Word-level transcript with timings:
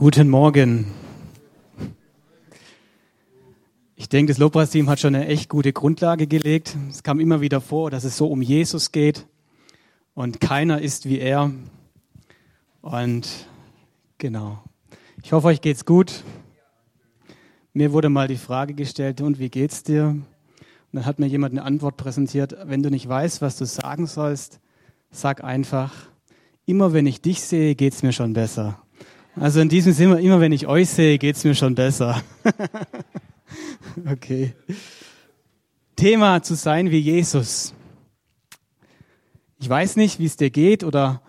Guten 0.00 0.30
Morgen. 0.30 0.86
Ich 3.96 4.08
denke, 4.08 4.32
das 4.32 4.38
Lobpreisteam 4.38 4.88
hat 4.88 4.98
schon 4.98 5.14
eine 5.14 5.26
echt 5.26 5.50
gute 5.50 5.74
Grundlage 5.74 6.26
gelegt. 6.26 6.74
Es 6.88 7.02
kam 7.02 7.20
immer 7.20 7.42
wieder 7.42 7.60
vor, 7.60 7.90
dass 7.90 8.04
es 8.04 8.16
so 8.16 8.26
um 8.28 8.40
Jesus 8.40 8.92
geht 8.92 9.26
und 10.14 10.40
keiner 10.40 10.80
ist 10.80 11.06
wie 11.06 11.18
er. 11.18 11.52
Und 12.80 13.28
genau. 14.16 14.64
Ich 15.22 15.32
hoffe, 15.32 15.48
euch 15.48 15.60
geht's 15.60 15.84
gut. 15.84 16.24
Mir 17.74 17.92
wurde 17.92 18.08
mal 18.08 18.26
die 18.26 18.38
Frage 18.38 18.72
gestellt, 18.72 19.20
und 19.20 19.38
wie 19.38 19.50
geht's 19.50 19.82
dir? 19.82 20.06
Und 20.06 20.24
dann 20.92 21.04
hat 21.04 21.18
mir 21.18 21.26
jemand 21.26 21.52
eine 21.52 21.62
Antwort 21.62 21.98
präsentiert, 21.98 22.56
wenn 22.64 22.82
du 22.82 22.88
nicht 22.88 23.06
weißt, 23.06 23.42
was 23.42 23.58
du 23.58 23.66
sagen 23.66 24.06
sollst, 24.06 24.60
sag 25.10 25.44
einfach, 25.44 25.92
immer 26.64 26.94
wenn 26.94 27.04
ich 27.04 27.20
dich 27.20 27.42
sehe, 27.42 27.74
geht's 27.74 28.02
mir 28.02 28.14
schon 28.14 28.32
besser. 28.32 28.80
Also 29.36 29.60
in 29.60 29.68
diesem 29.68 29.92
Sinne, 29.92 30.20
immer 30.20 30.40
wenn 30.40 30.52
ich 30.52 30.66
euch 30.66 30.88
sehe, 30.88 31.18
geht's 31.18 31.44
mir 31.44 31.54
schon 31.54 31.74
besser. 31.74 32.22
okay. 34.10 34.54
Thema 35.96 36.42
zu 36.42 36.54
sein 36.54 36.90
wie 36.90 36.98
Jesus. 36.98 37.74
Ich 39.58 39.68
weiß 39.68 39.96
nicht, 39.96 40.18
wie 40.18 40.26
es 40.26 40.36
dir 40.36 40.50
geht 40.50 40.82
oder 40.84 41.22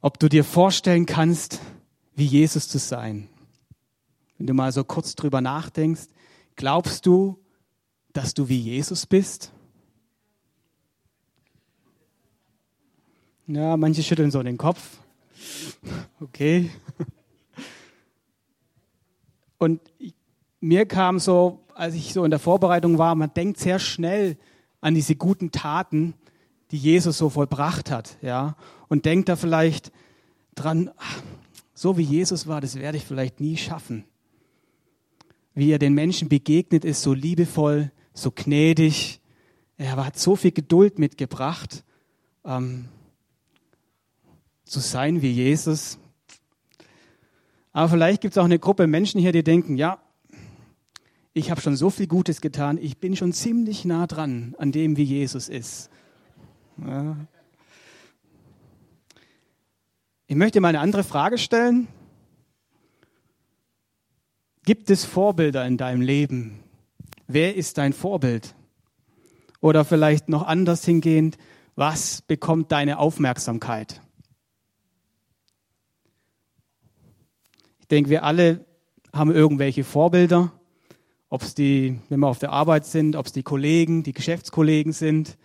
ob 0.00 0.18
du 0.18 0.28
dir 0.28 0.44
vorstellen 0.44 1.06
kannst, 1.06 1.60
wie 2.14 2.24
Jesus 2.24 2.68
zu 2.68 2.78
sein. 2.78 3.28
Wenn 4.38 4.46
du 4.46 4.54
mal 4.54 4.72
so 4.72 4.84
kurz 4.84 5.14
drüber 5.14 5.40
nachdenkst, 5.40 6.08
glaubst 6.56 7.06
du, 7.06 7.38
dass 8.12 8.34
du 8.34 8.48
wie 8.48 8.58
Jesus 8.58 9.06
bist? 9.06 9.52
Ja, 13.46 13.76
manche 13.76 14.02
schütteln 14.02 14.30
so 14.30 14.42
den 14.42 14.58
Kopf. 14.58 14.80
Okay. 16.20 16.70
Und 19.58 19.80
mir 20.60 20.86
kam 20.86 21.18
so, 21.18 21.60
als 21.74 21.94
ich 21.94 22.12
so 22.12 22.24
in 22.24 22.30
der 22.30 22.40
Vorbereitung 22.40 22.98
war, 22.98 23.14
man 23.14 23.32
denkt 23.34 23.58
sehr 23.58 23.78
schnell 23.78 24.36
an 24.80 24.94
diese 24.94 25.16
guten 25.16 25.50
Taten, 25.50 26.14
die 26.70 26.78
Jesus 26.78 27.18
so 27.18 27.28
vollbracht 27.30 27.90
hat, 27.90 28.16
ja, 28.22 28.56
und 28.88 29.04
denkt 29.04 29.28
da 29.28 29.36
vielleicht 29.36 29.92
dran, 30.54 30.90
so 31.74 31.98
wie 31.98 32.02
Jesus 32.02 32.46
war, 32.46 32.60
das 32.60 32.76
werde 32.76 32.98
ich 32.98 33.04
vielleicht 33.04 33.40
nie 33.40 33.56
schaffen. 33.56 34.04
Wie 35.54 35.70
er 35.70 35.78
den 35.78 35.94
Menschen 35.94 36.28
begegnet 36.28 36.84
ist, 36.84 37.02
so 37.02 37.12
liebevoll, 37.12 37.92
so 38.12 38.30
gnädig. 38.30 39.20
Er 39.76 39.96
hat 39.96 40.18
so 40.18 40.36
viel 40.36 40.52
Geduld 40.52 40.98
mitgebracht, 40.98 41.84
ähm, 42.44 42.86
zu 44.64 44.80
sein 44.80 45.22
wie 45.22 45.30
Jesus. 45.30 45.98
Aber 47.74 47.88
vielleicht 47.88 48.22
gibt 48.22 48.32
es 48.34 48.38
auch 48.38 48.44
eine 48.44 48.60
Gruppe 48.60 48.86
Menschen 48.86 49.20
hier, 49.20 49.32
die 49.32 49.42
denken, 49.42 49.76
ja, 49.76 49.98
ich 51.32 51.50
habe 51.50 51.60
schon 51.60 51.74
so 51.74 51.90
viel 51.90 52.06
Gutes 52.06 52.40
getan, 52.40 52.78
ich 52.80 52.98
bin 52.98 53.16
schon 53.16 53.32
ziemlich 53.32 53.84
nah 53.84 54.06
dran 54.06 54.54
an 54.58 54.70
dem, 54.70 54.96
wie 54.96 55.02
Jesus 55.02 55.48
ist. 55.48 55.90
Ja. 56.78 57.16
Ich 60.28 60.36
möchte 60.36 60.60
mal 60.60 60.68
eine 60.68 60.78
andere 60.78 61.02
Frage 61.02 61.36
stellen. 61.36 61.88
Gibt 64.64 64.88
es 64.88 65.04
Vorbilder 65.04 65.66
in 65.66 65.76
deinem 65.76 66.00
Leben? 66.00 66.60
Wer 67.26 67.56
ist 67.56 67.76
dein 67.76 67.92
Vorbild? 67.92 68.54
Oder 69.60 69.84
vielleicht 69.84 70.28
noch 70.28 70.46
anders 70.46 70.84
hingehend, 70.84 71.38
was 71.74 72.22
bekommt 72.22 72.70
deine 72.70 72.98
Aufmerksamkeit? 73.00 74.00
Ich 77.84 77.88
denke, 77.88 78.08
wir 78.08 78.24
alle 78.24 78.64
haben 79.12 79.30
irgendwelche 79.30 79.84
Vorbilder, 79.84 80.52
ob 81.28 81.42
es 81.42 81.54
die, 81.54 81.98
wenn 82.08 82.20
wir 82.20 82.28
auf 82.28 82.38
der 82.38 82.50
Arbeit 82.50 82.86
sind, 82.86 83.14
ob 83.14 83.26
es 83.26 83.32
die 83.32 83.42
Kollegen, 83.42 84.02
die 84.02 84.14
Geschäftskollegen 84.14 84.94
sind, 84.94 85.36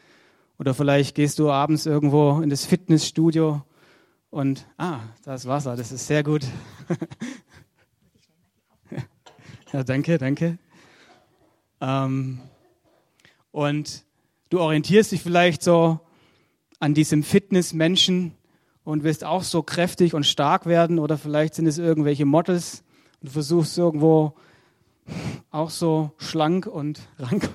oder 0.57 0.73
vielleicht 0.73 1.15
gehst 1.15 1.39
du 1.39 1.51
abends 1.51 1.85
irgendwo 1.85 2.39
in 2.39 2.49
das 2.49 2.65
Fitnessstudio 2.65 3.61
und, 4.29 4.65
ah, 4.77 5.01
da 5.25 5.35
ist 5.35 5.47
Wasser, 5.47 5.75
das 5.75 5.91
ist 5.91 6.07
sehr 6.07 6.23
gut. 6.23 6.45
ja, 9.73 9.83
danke, 9.83 10.17
danke. 10.17 10.59
Ähm, 11.81 12.39
und 13.51 14.05
du 14.49 14.61
orientierst 14.61 15.11
dich 15.11 15.21
vielleicht 15.21 15.61
so 15.61 15.99
an 16.79 16.93
diesem 16.93 17.21
Fitnessmenschen, 17.21 18.33
und 18.83 19.03
willst 19.03 19.23
auch 19.23 19.43
so 19.43 19.63
kräftig 19.63 20.13
und 20.13 20.25
stark 20.25 20.65
werden 20.65 20.99
oder 20.99 21.17
vielleicht 21.17 21.55
sind 21.55 21.67
es 21.67 21.77
irgendwelche 21.77 22.25
Models 22.25 22.83
und 23.21 23.29
du 23.29 23.33
versuchst 23.33 23.77
irgendwo 23.77 24.33
auch 25.51 25.69
so 25.69 26.11
schlank 26.17 26.65
und 26.67 27.01
rank 27.19 27.49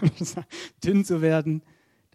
dünn 0.85 1.05
zu 1.05 1.23
werden. 1.23 1.63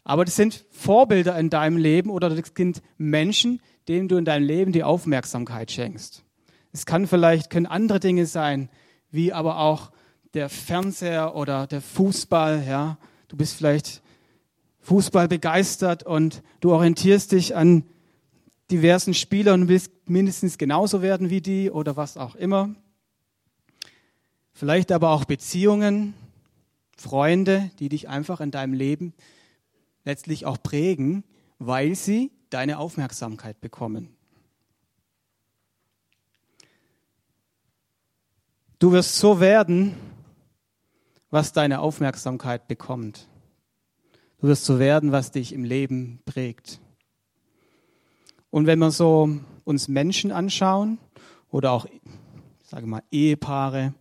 Aber 0.04 0.26
das 0.26 0.36
sind 0.36 0.66
Vorbilder 0.72 1.38
in 1.38 1.50
deinem 1.50 1.78
Leben 1.78 2.10
oder 2.10 2.30
das 2.30 2.52
sind 2.56 2.82
Menschen, 2.98 3.62
denen 3.88 4.08
du 4.08 4.18
in 4.18 4.26
deinem 4.26 4.46
Leben 4.46 4.72
die 4.72 4.84
Aufmerksamkeit 4.84 5.72
schenkst. 5.72 6.24
Es 6.72 6.86
kann 6.86 7.08
vielleicht, 7.08 7.50
können 7.50 7.66
andere 7.66 8.00
Dinge 8.00 8.26
sein, 8.26 8.70
wie 9.12 9.34
aber 9.34 9.60
auch 9.60 9.92
der 10.34 10.50
Fernseher 10.50 11.36
oder 11.36 11.68
der 11.68 11.82
Fußball, 11.82 12.64
ja. 12.68 12.98
Du 13.28 13.38
bist 13.38 13.56
vielleicht 13.56 14.02
Fußball 14.82 15.28
begeistert 15.28 16.04
und 16.04 16.42
du 16.62 16.72
orientierst 16.72 17.32
dich 17.32 17.56
an 17.56 17.84
diversen 18.72 19.14
Spieler 19.14 19.54
und 19.54 19.68
willst 19.68 19.92
mindestens 20.10 20.58
genauso 20.58 21.02
werden 21.02 21.30
wie 21.30 21.42
die 21.42 21.72
oder 21.72 21.98
was 21.98 22.18
auch 22.18 22.36
immer. 22.36 22.76
Vielleicht 24.54 24.92
aber 24.92 25.12
auch 25.12 25.26
Beziehungen, 25.26 26.14
Freunde, 26.98 27.72
die 27.80 27.90
dich 27.90 28.10
einfach 28.10 28.42
in 28.42 28.52
deinem 28.52 28.74
Leben 28.74 29.14
letztlich 30.04 30.46
auch 30.46 30.62
prägen, 30.62 31.24
weil 31.58 31.96
sie 31.96 32.32
deine 32.50 32.78
Aufmerksamkeit 32.78 33.62
bekommen. 33.62 34.16
Du 38.80 38.92
wirst 38.92 39.18
so 39.18 39.40
werden, 39.40 39.96
was 41.30 41.54
deine 41.54 41.80
Aufmerksamkeit 41.80 42.68
bekommt. 42.68 43.28
Du 44.40 44.48
wirst 44.48 44.66
so 44.66 44.80
werden, 44.80 45.12
was 45.12 45.32
dich 45.32 45.54
im 45.54 45.66
Leben 45.66 46.22
prägt. 46.26 46.80
Und 48.52 48.66
wenn 48.66 48.80
wir 48.80 48.92
so 48.92 49.30
uns 49.64 49.88
Menschen 49.88 50.32
anschauen 50.32 50.98
oder 51.52 51.72
auch, 51.72 51.86
sage 52.64 52.88
mal, 52.88 53.04
Ehepaare, 53.12 53.94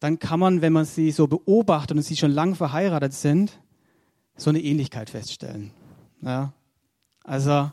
dann 0.00 0.18
kann 0.18 0.38
man, 0.38 0.62
wenn 0.62 0.72
man 0.72 0.84
sie 0.84 1.10
so 1.10 1.26
beobachtet 1.26 1.96
und 1.96 2.02
sie 2.02 2.16
schon 2.16 2.30
lang 2.30 2.54
verheiratet 2.54 3.12
sind, 3.12 3.60
so 4.36 4.50
eine 4.50 4.62
Ähnlichkeit 4.62 5.10
feststellen. 5.10 5.72
Ja. 6.22 6.52
Also, 7.24 7.70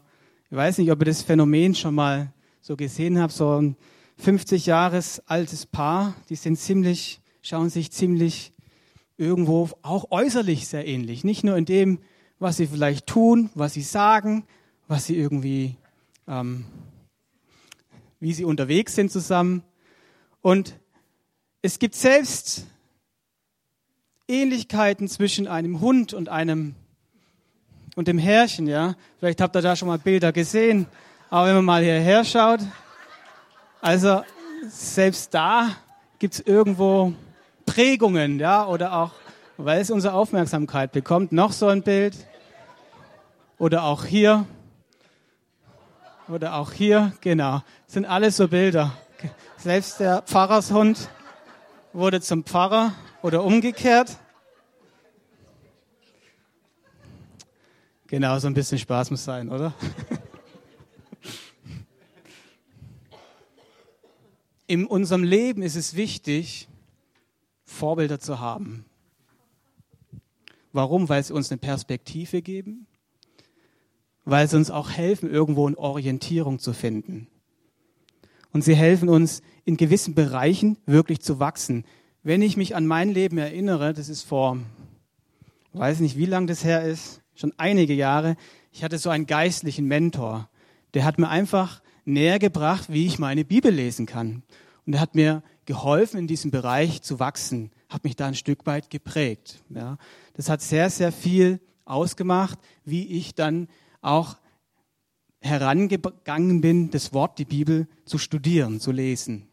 ich 0.50 0.58
weiß 0.58 0.80
nicht, 0.80 0.92
ob 0.92 1.02
ihr 1.02 1.06
das 1.06 1.22
Phänomen 1.22 1.76
schon 1.76 1.96
mal 1.96 2.34
so 2.62 2.76
gesehen 2.76 3.20
habt, 3.20 3.34
so 3.34 3.62
ein 3.62 3.76
50 4.18 4.66
Jahres 4.66 5.22
altes 5.28 5.66
Paar, 5.66 6.16
die 6.30 6.36
sind 6.36 6.58
ziemlich, 6.58 7.22
schauen 7.42 7.70
sich 7.70 7.92
ziemlich 7.92 8.54
irgendwo 9.18 9.70
auch 9.82 10.12
äußerlich 10.12 10.68
sehr 10.68 10.88
ähnlich. 10.88 11.24
Nicht 11.24 11.44
nur 11.44 11.56
in 11.58 11.66
dem, 11.66 12.00
was 12.40 12.58
sie 12.58 12.68
vielleicht 12.68 13.08
tun, 13.08 13.50
was 13.54 13.74
sie 13.74 13.82
sagen, 13.82 14.46
was 14.88 15.06
sie 15.06 15.18
irgendwie, 15.18 15.76
ähm, 16.28 16.66
wie 18.20 18.34
sie 18.34 18.46
unterwegs 18.46 18.96
sind 18.96 19.12
zusammen. 19.12 19.64
Und 20.42 20.76
es 21.62 21.80
gibt 21.80 21.96
selbst 21.96 22.66
Ähnlichkeiten 24.28 25.08
zwischen 25.08 25.48
einem 25.48 25.82
Hund 25.82 26.14
und 26.14 26.30
einem 26.30 26.76
und 27.96 28.08
dem 28.08 28.18
Herrchen, 28.18 28.68
ja. 28.68 28.96
Vielleicht 29.20 29.42
habt 29.42 29.56
ihr 29.56 29.62
da 29.62 29.76
schon 29.76 29.88
mal 29.88 29.98
Bilder 29.98 30.32
gesehen. 30.32 30.86
Aber 31.30 31.48
wenn 31.48 31.56
man 31.56 31.66
mal 31.66 31.84
hierher 31.84 32.24
schaut, 32.26 32.60
also 33.82 34.22
selbst 34.68 35.34
da 35.34 35.76
gibt 36.20 36.36
es 36.36 36.40
irgendwo 36.42 37.14
Prägungen, 37.66 38.40
ja, 38.40 38.68
oder 38.68 38.94
auch, 38.94 39.12
weil 39.58 39.80
es 39.80 39.90
unsere 39.90 40.14
Aufmerksamkeit 40.14 40.92
bekommt. 40.92 41.32
Noch 41.32 41.52
so 41.52 41.68
ein 41.68 41.84
Bild. 41.84 42.16
Oder 43.58 43.84
auch 43.84 44.06
hier. 44.06 44.46
Oder 46.28 46.56
auch 46.56 46.72
hier, 46.72 47.14
genau. 47.22 47.62
Das 47.86 47.94
sind 47.94 48.06
alles 48.06 48.38
so 48.38 48.48
Bilder. 48.48 48.98
Selbst 49.58 50.00
der 50.00 50.24
Pfarrershund 50.24 51.08
wurde 51.94 52.20
zum 52.20 52.44
Pfarrer 52.44 52.94
oder 53.22 53.44
umgekehrt. 53.44 54.18
Genau, 58.08 58.40
so 58.40 58.48
ein 58.48 58.56
bisschen 58.56 58.80
Spaß 58.80 59.12
muss 59.12 59.24
sein, 59.24 59.50
oder? 59.50 59.74
In 64.68 64.88
unserem 64.88 65.24
Leben 65.24 65.62
ist 65.62 65.76
es 65.76 65.96
wichtig, 65.96 66.68
Vorbilder 67.66 68.20
zu 68.20 68.40
haben. 68.40 68.86
Warum? 70.74 71.08
Weil 71.08 71.24
sie 71.24 71.34
uns 71.34 71.52
eine 71.52 71.60
Perspektive 71.60 72.42
geben, 72.42 72.88
weil 74.26 74.48
sie 74.48 74.58
uns 74.58 74.72
auch 74.72 74.90
helfen, 74.90 75.30
irgendwo 75.30 75.68
eine 75.68 75.78
Orientierung 75.78 76.60
zu 76.60 76.74
finden. 76.74 77.28
Und 78.52 78.64
sie 78.64 78.76
helfen 78.76 79.10
uns 79.10 79.42
in 79.64 79.78
gewissen 79.78 80.16
Bereichen 80.16 80.78
wirklich 80.86 81.22
zu 81.22 81.40
wachsen. 81.40 81.86
Wenn 82.24 82.42
ich 82.42 82.58
mich 82.58 82.76
an 82.76 82.88
mein 82.88 83.12
Leben 83.12 83.38
erinnere, 83.38 83.94
das 83.94 84.10
ist 84.10 84.24
vor, 84.24 84.58
weiß 85.74 86.00
nicht, 86.00 86.18
wie 86.18 86.26
lang 86.26 86.48
das 86.48 86.64
her 86.64 86.84
ist, 86.84 87.22
schon 87.36 87.54
einige 87.58 87.94
Jahre, 87.94 88.36
ich 88.72 88.84
hatte 88.84 88.98
so 88.98 89.10
einen 89.10 89.28
geistlichen 89.28 89.86
Mentor. 89.86 90.50
Der 90.94 91.06
hat 91.06 91.20
mir 91.20 91.30
einfach 91.30 91.82
näher 92.06 92.40
gebracht, 92.40 92.86
wie 92.90 93.06
ich 93.06 93.20
meine 93.20 93.46
Bibel 93.46 93.72
lesen 93.72 94.06
kann. 94.06 94.44
Und 94.86 94.94
er 94.94 95.02
hat 95.02 95.16
mir 95.16 95.44
geholfen, 95.66 96.20
in 96.20 96.28
diesem 96.28 96.52
Bereich 96.52 97.02
zu 97.02 97.20
wachsen, 97.20 97.72
hat 97.90 98.04
mich 98.04 98.16
da 98.16 98.28
ein 98.28 98.36
Stück 98.36 98.66
weit 98.66 98.90
geprägt. 98.90 99.64
Ja. 99.70 99.98
Das 100.34 100.50
hat 100.50 100.62
sehr, 100.62 100.90
sehr 100.90 101.12
viel 101.12 101.60
ausgemacht, 101.86 102.60
wie 102.84 103.06
ich 103.06 103.36
dann 103.36 103.68
auch 104.06 104.38
herangegangen 105.42 106.62
bin, 106.62 106.90
das 106.90 107.14
Wort, 107.14 107.38
die 107.38 107.46
Bibel 107.46 107.88
zu 108.06 108.18
studieren, 108.18 108.80
zu 108.80 108.92
lesen. 108.92 109.48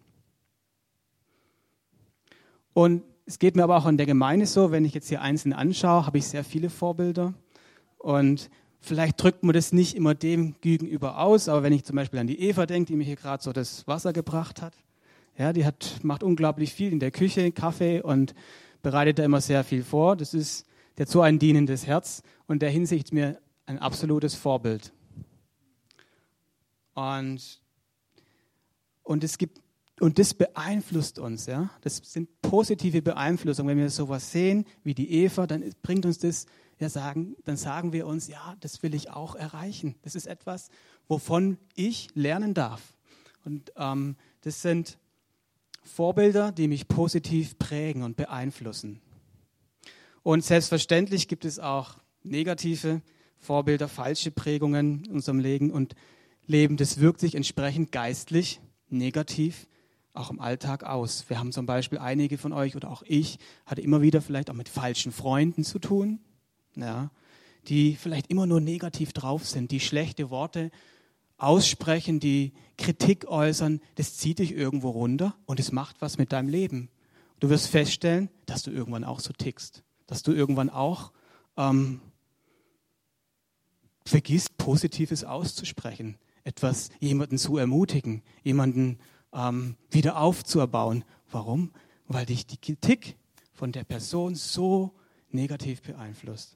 Und 2.73 3.03
es 3.27 3.39
geht 3.39 3.57
mir 3.57 3.65
aber 3.65 3.77
auch 3.77 3.87
in 3.87 3.99
der 3.99 4.07
Gemeinde 4.07 4.47
so, 4.47 4.71
wenn 4.71 4.85
ich 4.85 4.95
jetzt 4.95 5.09
hier 5.09 5.21
einzeln 5.21 5.53
anschaue, 5.53 6.07
habe 6.07 6.19
ich 6.19 6.27
sehr 6.27 6.45
viele 6.45 6.71
Vorbilder. 6.71 7.35
Und 7.99 8.51
vielleicht 8.81 9.23
drückt 9.23 9.45
man 9.45 9.53
das 9.53 9.73
nicht 9.73 9.95
immer 9.95 10.15
dem 10.15 10.57
gegenüber 10.61 11.19
aus, 11.19 11.49
aber 11.49 11.63
wenn 11.63 11.73
ich 11.73 11.85
zum 11.85 11.97
Beispiel 11.97 12.19
an 12.19 12.27
die 12.27 12.41
Eva 12.41 12.67
denke, 12.67 12.87
die 12.87 12.97
mir 12.97 13.05
hier 13.05 13.17
gerade 13.17 13.43
so 13.43 13.53
das 13.53 13.87
Wasser 13.87 14.13
gebracht 14.13 14.63
hat, 14.63 14.75
ja, 15.39 15.53
die 15.53 15.65
hat, 15.65 16.01
macht 16.03 16.23
unglaublich 16.23 16.73
viel 16.73 16.93
in 16.93 17.01
der 17.01 17.11
Küche, 17.11 17.53
Kaffee 17.53 18.01
und 18.01 18.35
bereitet 18.83 19.19
da 19.19 19.25
immer 19.25 19.41
sehr 19.41 19.65
viel 19.65 19.83
vor. 19.83 20.17
Das 20.17 20.35
ist 20.35 20.67
der 20.99 21.07
zu 21.07 21.21
ein 21.21 21.39
dienendes 21.39 21.87
Herz 21.87 22.23
und 22.47 22.61
der 22.61 22.71
Hinsicht 22.71 23.13
mir 23.13 23.39
ein 23.67 23.79
absolutes 23.79 24.35
Vorbild. 24.35 24.93
Und, 26.95 27.61
und 29.03 29.25
es 29.25 29.39
gibt 29.39 29.63
und 30.03 30.19
das 30.19 30.35
beeinflusst 30.35 31.21
uns, 31.21 31.47
ja. 31.47 31.71
Das 31.83 31.99
sind 31.99 32.29
positive 32.43 33.03
Beeinflussungen. 33.03 33.69
Wenn 33.69 33.79
wir 33.79 33.89
sowas 33.89 34.33
sehen 34.33 34.65
wie 34.83 34.95
die 34.95 35.13
Eva, 35.13 35.47
dann 35.47 35.65
bringt 35.83 36.05
uns 36.05 36.19
das, 36.19 36.47
ja, 36.81 36.89
sagen, 36.89 37.37
dann 37.45 37.57
sagen 37.57 37.93
wir 37.93 38.09
uns, 38.09 38.27
ja, 38.27 38.57
das 38.59 38.83
will 38.83 38.97
ich 38.97 39.11
auch 39.11 39.37
erreichen. 39.37 39.95
Das 40.03 40.17
ist 40.17 40.27
etwas, 40.27 40.71
wovon 41.07 41.57
ich 41.77 42.09
lernen 42.15 42.53
darf. 42.53 42.97
Und 43.45 43.73
ähm, 43.77 44.17
das 44.41 44.61
sind 44.61 44.99
Vorbilder, 45.85 46.51
die 46.51 46.67
mich 46.67 46.89
positiv 46.89 47.57
prägen 47.59 48.03
und 48.03 48.17
beeinflussen. 48.17 49.01
Und 50.25 50.45
selbstverständlich 50.45 51.29
gibt 51.29 51.45
es 51.45 51.61
auch 51.61 51.99
negative 52.25 53.03
Vorbilder, 53.43 53.89
falsche 53.89 54.31
Prägungen 54.31 55.05
in 55.05 55.13
unserem 55.13 55.41
Leben 55.41 55.71
und 55.71 55.95
Leben. 56.47 56.77
Das 56.77 57.01
wirkt 57.01 57.21
sich 57.21 57.35
entsprechend 57.35 57.93
geistlich 57.93 58.61
negativ 58.89 59.67
auch 60.15 60.31
im 60.31 60.41
Alltag 60.41 60.85
aus. 60.85 61.25
Wir 61.29 61.39
haben 61.39 61.53
zum 61.53 61.67
Beispiel 61.67 61.99
einige 61.99 62.39
von 62.39 62.53
euch 62.53 62.77
oder 62.77 62.91
auch 62.91 63.03
ich 63.07 63.39
hatte 63.67 63.81
immer 63.81 64.03
wieder 64.03 64.21
vielleicht 64.21 64.51
auch 64.51 64.55
mit 64.55 64.69
falschen 64.69 65.13
Freunden 65.13 65.65
zu 65.65 65.79
tun, 65.79 66.21
ja, 66.77 67.11
die 67.69 67.97
vielleicht 67.97 68.29
immer 68.29 68.47
nur 68.47 68.61
negativ 68.61 69.13
drauf 69.13 69.47
sind, 69.47 69.71
die 69.71 69.81
schlechte 69.81 70.31
Worte 70.31 70.71
aussprechen, 71.39 72.21
die 72.21 72.53
Kritik 72.77 73.27
äußern, 73.27 73.81
das 73.95 74.17
zieht 74.17 74.39
dich 74.39 74.53
irgendwo 74.53 74.91
runter 74.91 75.35
und 75.47 75.59
es 75.59 75.73
macht 75.73 76.01
was 76.01 76.19
mit 76.19 76.33
deinem 76.33 76.49
Leben. 76.49 76.91
Du 77.41 77.49
wirst 77.49 77.69
feststellen, 77.69 78.29
dass 78.47 78.63
du 78.63 78.71
irgendwann 78.71 79.05
auch 79.05 79.19
so 79.19 79.33
tickst, 79.33 79.83
dass 80.07 80.23
du 80.23 80.33
irgendwann 80.33 80.71
auch 80.71 81.13
ähm, 81.57 82.01
vergisst, 84.05 84.57
Positives 84.57 85.25
auszusprechen, 85.25 86.17
etwas 86.45 86.91
jemanden 87.01 87.39
zu 87.39 87.57
ermutigen, 87.57 88.23
jemanden 88.43 88.99
ähm, 89.33 89.77
wieder 89.91 90.19
aufzuerbauen. 90.19 91.05
Warum? 91.31 91.73
Weil 92.09 92.27
dich 92.27 92.47
die 92.47 92.59
Kritik 92.59 93.17
von 93.53 93.73
der 93.73 93.85
Person 93.85 94.35
so 94.35 94.93
negativ 95.31 95.83
beeinflusst. 95.83 96.55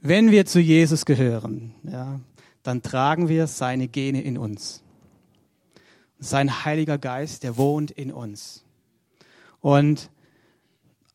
Wenn 0.00 0.30
wir 0.30 0.46
zu 0.46 0.60
Jesus 0.60 1.04
gehören, 1.04 1.74
ja, 1.82 2.20
dann 2.62 2.82
tragen 2.82 3.28
wir 3.28 3.46
seine 3.46 3.88
Gene 3.88 4.22
in 4.22 4.38
uns. 4.38 4.82
Sein 6.20 6.64
Heiliger 6.64 6.98
Geist, 6.98 7.42
der 7.42 7.56
wohnt 7.56 7.90
in 7.90 8.12
uns. 8.12 8.64
Und 9.60 10.10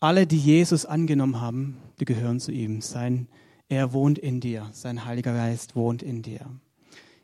alle, 0.04 0.28
die 0.28 0.38
Jesus 0.38 0.86
angenommen 0.86 1.40
haben, 1.40 1.78
die 2.02 2.06
gehören 2.06 2.42
zu 2.42 2.52
ihm. 2.52 2.82
Sein 2.82 3.30
er 3.70 3.94
wohnt 3.94 4.20
in 4.20 4.42
dir. 4.42 4.70
Sein 4.74 5.06
Heiliger 5.06 5.34
Geist 5.34 5.78
wohnt 5.78 6.04
in 6.04 6.22
dir. 6.22 6.42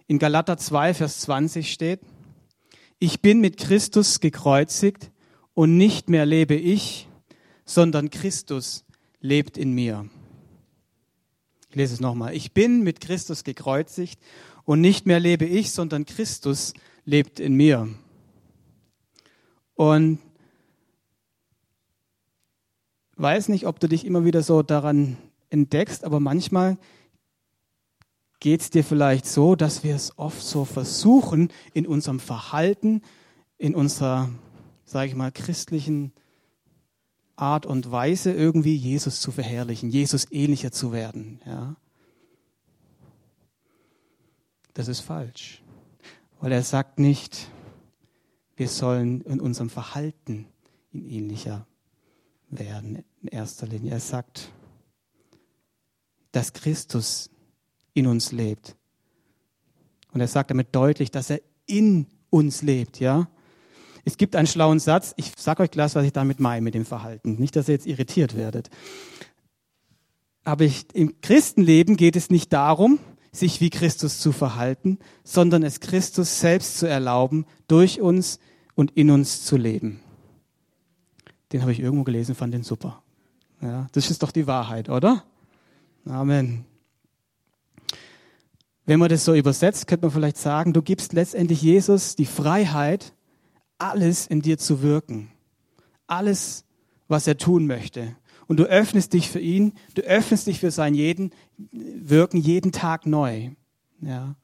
In 0.08 0.18
Galater 0.18 0.58
2, 0.58 0.94
Vers 0.94 1.20
20 1.20 1.74
steht, 1.74 2.00
ich 2.98 3.22
bin 3.22 3.42
mit 3.42 3.58
Christus 3.58 4.22
gekreuzigt 4.22 5.12
und 5.54 5.76
nicht 5.76 6.10
mehr 6.10 6.26
lebe 6.26 6.56
ich, 6.56 7.10
sondern 7.66 8.10
Christus 8.10 8.86
lebt 9.20 9.58
in 9.58 9.74
mir. 9.74 10.10
Ich 11.70 11.76
lese 11.76 11.94
es 11.96 12.00
nochmal. 12.00 12.34
Ich 12.34 12.54
bin 12.54 12.82
mit 12.82 13.02
Christus 13.02 13.44
gekreuzigt 13.44 14.22
und 14.64 14.80
nicht 14.80 15.06
mehr 15.06 15.20
lebe 15.20 15.46
ich, 15.46 15.72
sondern 15.72 16.06
Christus 16.06 16.74
lebt 17.04 17.42
in 17.42 17.56
mir. 17.56 17.90
Und 19.76 20.20
weiß 23.20 23.50
nicht, 23.50 23.68
ob 23.68 23.80
du 23.80 23.88
dich 23.88 24.06
immer 24.06 24.24
wieder 24.24 24.42
so 24.42 24.64
daran 24.64 25.18
entdeckst, 25.50 26.04
aber 26.04 26.20
manchmal 26.20 26.78
geht 28.40 28.62
es 28.62 28.70
dir 28.70 28.84
vielleicht 28.84 29.26
so, 29.26 29.56
dass 29.56 29.84
wir 29.84 29.96
es 29.96 30.18
oft 30.18 30.42
so 30.42 30.64
versuchen, 30.64 31.50
in 31.74 31.86
unserem 31.86 32.20
Verhalten, 32.20 33.02
in 33.58 33.76
unserer, 33.76 34.30
sage 34.86 35.10
ich 35.10 35.16
mal, 35.16 35.32
christlichen 35.32 36.14
Art 37.36 37.66
und 37.66 37.92
Weise 37.92 38.32
irgendwie 38.32 38.76
Jesus 38.76 39.22
zu 39.22 39.32
verherrlichen, 39.32 39.90
Jesus 39.90 40.32
ähnlicher 40.32 40.72
zu 40.72 40.94
werden. 40.94 41.42
Ja? 41.46 41.76
Das 44.74 44.88
ist 44.88 45.02
falsch, 45.02 45.62
weil 46.40 46.52
er 46.54 46.64
sagt 46.64 47.00
nicht, 47.00 47.50
wir 48.56 48.70
sollen 48.70 49.22
in 49.22 49.42
unserem 49.42 49.70
Verhalten 49.70 50.48
ihn 50.92 51.06
ähnlicher 51.06 51.66
werden 52.50 53.04
in 53.22 53.28
erster 53.30 53.68
Linie. 53.68 53.92
Er 53.92 54.00
sagt, 54.00 54.52
dass 56.32 56.54
Christus 56.54 57.30
in 57.94 58.08
uns 58.08 58.32
lebt. 58.32 58.76
Und 60.12 60.22
er 60.22 60.28
sagt 60.28 60.52
damit 60.52 60.76
deutlich, 60.76 61.12
dass 61.12 61.30
er 61.30 61.42
in 61.66 62.08
uns 62.30 62.62
lebt, 62.62 63.00
ja. 63.00 63.30
Es 64.06 64.18
gibt 64.18 64.36
einen 64.36 64.48
schlauen 64.48 64.80
Satz, 64.80 65.14
ich 65.18 65.34
sage 65.38 65.64
euch 65.64 65.72
gleich, 65.72 65.94
was 65.94 66.06
ich 66.06 66.14
damit 66.14 66.40
meine 66.40 66.62
mit 66.62 66.74
dem 66.74 66.86
Verhalten. 66.86 67.36
Nicht, 67.36 67.56
dass 67.56 67.68
ihr 67.68 67.76
jetzt 67.76 67.86
irritiert 67.86 68.36
werdet. 68.36 68.70
Aber 70.44 70.64
ich, 70.64 70.88
im 70.94 71.22
Christenleben 71.22 71.96
geht 71.96 72.16
es 72.16 72.30
nicht 72.30 72.54
darum, 72.54 73.00
sich 73.32 73.62
wie 73.62 73.70
Christus 73.70 74.20
zu 74.20 74.32
verhalten, 74.32 74.98
sondern 75.24 75.64
es 75.64 75.80
Christus 75.80 76.40
selbst 76.40 76.80
zu 76.80 76.88
erlauben, 76.88 77.46
durch 77.68 78.02
uns 78.02 78.40
und 78.74 78.92
in 78.92 79.12
uns 79.12 79.46
zu 79.46 79.58
leben. 79.58 80.00
Den 81.52 81.62
habe 81.62 81.72
ich 81.72 81.80
irgendwo 81.80 82.04
gelesen, 82.04 82.36
fand 82.36 82.54
den 82.54 82.64
super. 82.64 83.04
Ja, 83.62 83.88
das 83.92 84.10
ist 84.10 84.24
doch 84.24 84.32
die 84.32 84.48
Wahrheit, 84.48 84.90
oder? 84.90 85.24
Amen. 86.06 86.66
Wenn 88.86 89.00
man 89.00 89.10
das 89.10 89.26
so 89.26 89.36
übersetzt, 89.36 89.86
könnte 89.86 90.08
man 90.08 90.14
vielleicht 90.14 90.38
sagen, 90.38 90.74
du 90.74 90.82
gibst 90.82 91.14
letztendlich 91.14 91.62
Jesus 91.62 92.16
die 92.16 92.26
Freiheit, 92.26 93.14
alles 93.78 94.26
in 94.26 94.42
dir 94.42 94.58
zu 94.58 94.82
wirken. 94.82 95.32
Alles, 96.08 96.66
was 97.08 97.28
er 97.28 97.38
tun 97.38 97.68
möchte. 97.68 98.16
Und 98.48 98.58
du 98.58 98.64
öffnest 98.64 99.14
dich 99.14 99.30
für 99.30 99.40
ihn, 99.40 99.74
du 99.94 100.02
öffnest 100.02 100.48
dich 100.48 100.60
für 100.60 100.72
sein 100.72 100.96
jeden 100.96 101.32
Wirken 101.72 102.38
jeden 102.38 102.72
Tag 102.72 103.06
neu. 103.06 103.52
Ja. 104.02 104.36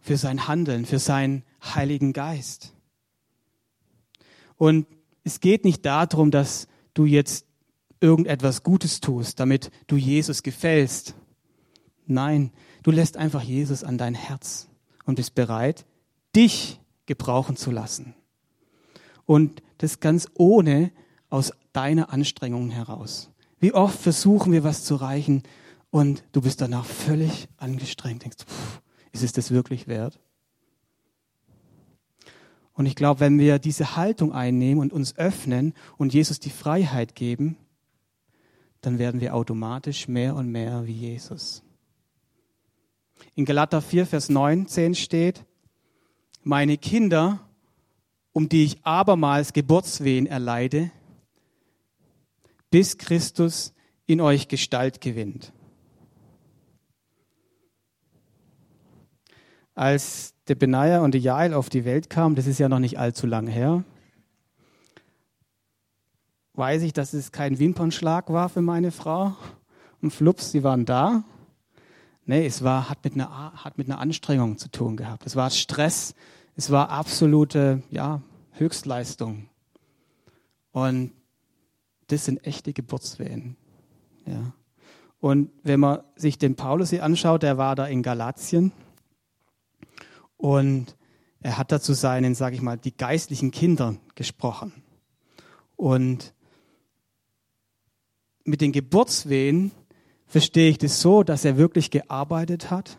Für 0.00 0.18
sein 0.18 0.46
Handeln, 0.46 0.84
für 0.84 0.98
seinen 0.98 1.44
Heiligen 1.62 2.12
Geist. 2.12 2.74
Und 4.56 4.86
es 5.22 5.40
geht 5.40 5.64
nicht 5.64 5.86
darum, 5.86 6.30
dass 6.30 6.68
du 6.92 7.06
jetzt 7.06 7.46
irgendetwas 8.04 8.62
Gutes 8.62 9.00
tust, 9.00 9.40
damit 9.40 9.70
du 9.86 9.96
Jesus 9.96 10.42
gefällst. 10.42 11.14
Nein, 12.06 12.52
du 12.82 12.90
lässt 12.90 13.16
einfach 13.16 13.42
Jesus 13.42 13.82
an 13.82 13.96
dein 13.96 14.14
Herz 14.14 14.68
und 15.06 15.14
bist 15.14 15.34
bereit, 15.34 15.86
dich 16.36 16.80
gebrauchen 17.06 17.56
zu 17.56 17.70
lassen. 17.70 18.14
Und 19.24 19.62
das 19.78 20.00
ganz 20.00 20.28
ohne 20.34 20.92
aus 21.30 21.52
deiner 21.72 22.12
Anstrengung 22.12 22.70
heraus. 22.70 23.30
Wie 23.58 23.72
oft 23.72 23.98
versuchen 23.98 24.52
wir 24.52 24.64
was 24.64 24.84
zu 24.84 24.96
erreichen 24.96 25.42
und 25.90 26.24
du 26.32 26.42
bist 26.42 26.60
danach 26.60 26.84
völlig 26.84 27.48
angestrengt, 27.56 28.22
denkst, 28.22 28.44
pff, 28.44 28.82
ist 29.12 29.22
es 29.22 29.32
das 29.32 29.50
wirklich 29.50 29.88
wert? 29.88 30.20
Und 32.74 32.84
ich 32.84 32.96
glaube, 32.96 33.20
wenn 33.20 33.38
wir 33.38 33.58
diese 33.58 33.96
Haltung 33.96 34.32
einnehmen 34.32 34.82
und 34.82 34.92
uns 34.92 35.16
öffnen 35.16 35.72
und 35.96 36.12
Jesus 36.12 36.40
die 36.40 36.50
Freiheit 36.50 37.14
geben, 37.14 37.56
dann 38.86 38.98
werden 38.98 39.20
wir 39.20 39.34
automatisch 39.34 40.08
mehr 40.08 40.34
und 40.34 40.50
mehr 40.50 40.86
wie 40.86 40.92
Jesus. 40.92 41.62
In 43.34 43.44
Galater 43.44 43.80
4, 43.80 44.06
Vers 44.06 44.28
19 44.28 44.94
steht, 44.94 45.44
meine 46.42 46.76
Kinder, 46.76 47.40
um 48.32 48.48
die 48.48 48.64
ich 48.64 48.84
abermals 48.84 49.52
Geburtswehen 49.52 50.26
erleide, 50.26 50.90
bis 52.70 52.98
Christus 52.98 53.72
in 54.06 54.20
euch 54.20 54.48
Gestalt 54.48 55.00
gewinnt. 55.00 55.52
Als 59.74 60.34
der 60.46 60.54
Benaja 60.54 61.00
und 61.00 61.14
die 61.14 61.18
Jael 61.18 61.54
auf 61.54 61.68
die 61.68 61.84
Welt 61.84 62.10
kamen, 62.10 62.34
das 62.36 62.46
ist 62.46 62.58
ja 62.58 62.68
noch 62.68 62.78
nicht 62.78 62.98
allzu 62.98 63.26
lang 63.26 63.46
her, 63.46 63.84
weiß 66.54 66.82
ich, 66.82 66.92
dass 66.92 67.12
es 67.12 67.32
kein 67.32 67.58
Wimpernschlag 67.58 68.32
war 68.32 68.48
für 68.48 68.62
meine 68.62 68.90
Frau. 68.90 69.36
Und 70.00 70.10
flups, 70.12 70.52
sie 70.52 70.64
waren 70.64 70.84
da. 70.84 71.24
Nee, 72.26 72.46
es 72.46 72.62
war, 72.64 72.88
hat 72.88 73.04
mit 73.04 73.14
einer, 73.14 73.52
hat 73.64 73.78
mit 73.78 73.88
einer 73.88 73.98
Anstrengung 73.98 74.58
zu 74.58 74.70
tun 74.70 74.96
gehabt. 74.96 75.26
Es 75.26 75.36
war 75.36 75.50
Stress. 75.50 76.14
Es 76.56 76.70
war 76.70 76.90
absolute, 76.90 77.82
ja, 77.90 78.22
Höchstleistung. 78.52 79.48
Und 80.72 81.12
das 82.08 82.24
sind 82.24 82.46
echte 82.46 82.72
Geburtswehen. 82.72 83.56
Ja. 84.26 84.52
Und 85.20 85.50
wenn 85.62 85.80
man 85.80 86.00
sich 86.16 86.38
den 86.38 86.54
Paulus 86.54 86.90
hier 86.90 87.02
anschaut, 87.02 87.42
der 87.42 87.56
war 87.56 87.74
da 87.74 87.86
in 87.86 88.02
Galatien 88.02 88.72
und 90.36 90.96
er 91.40 91.56
hat 91.56 91.72
da 91.72 91.80
zu 91.80 91.94
seinen, 91.94 92.34
sage 92.34 92.56
ich 92.56 92.62
mal, 92.62 92.76
die 92.76 92.94
geistlichen 92.94 93.50
Kindern 93.50 94.00
gesprochen. 94.14 94.72
Und 95.76 96.33
mit 98.44 98.60
den 98.60 98.72
Geburtswehen 98.72 99.72
verstehe 100.26 100.70
ich 100.70 100.78
das 100.78 101.00
so, 101.00 101.22
dass 101.22 101.44
er 101.44 101.56
wirklich 101.56 101.90
gearbeitet 101.90 102.70
hat, 102.70 102.98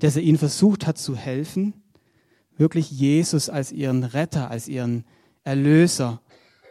dass 0.00 0.16
er 0.16 0.22
ihnen 0.22 0.38
versucht 0.38 0.86
hat 0.86 0.98
zu 0.98 1.16
helfen, 1.16 1.74
wirklich 2.56 2.90
Jesus 2.90 3.48
als 3.48 3.72
ihren 3.72 4.04
Retter, 4.04 4.50
als 4.50 4.68
ihren 4.68 5.04
Erlöser 5.44 6.20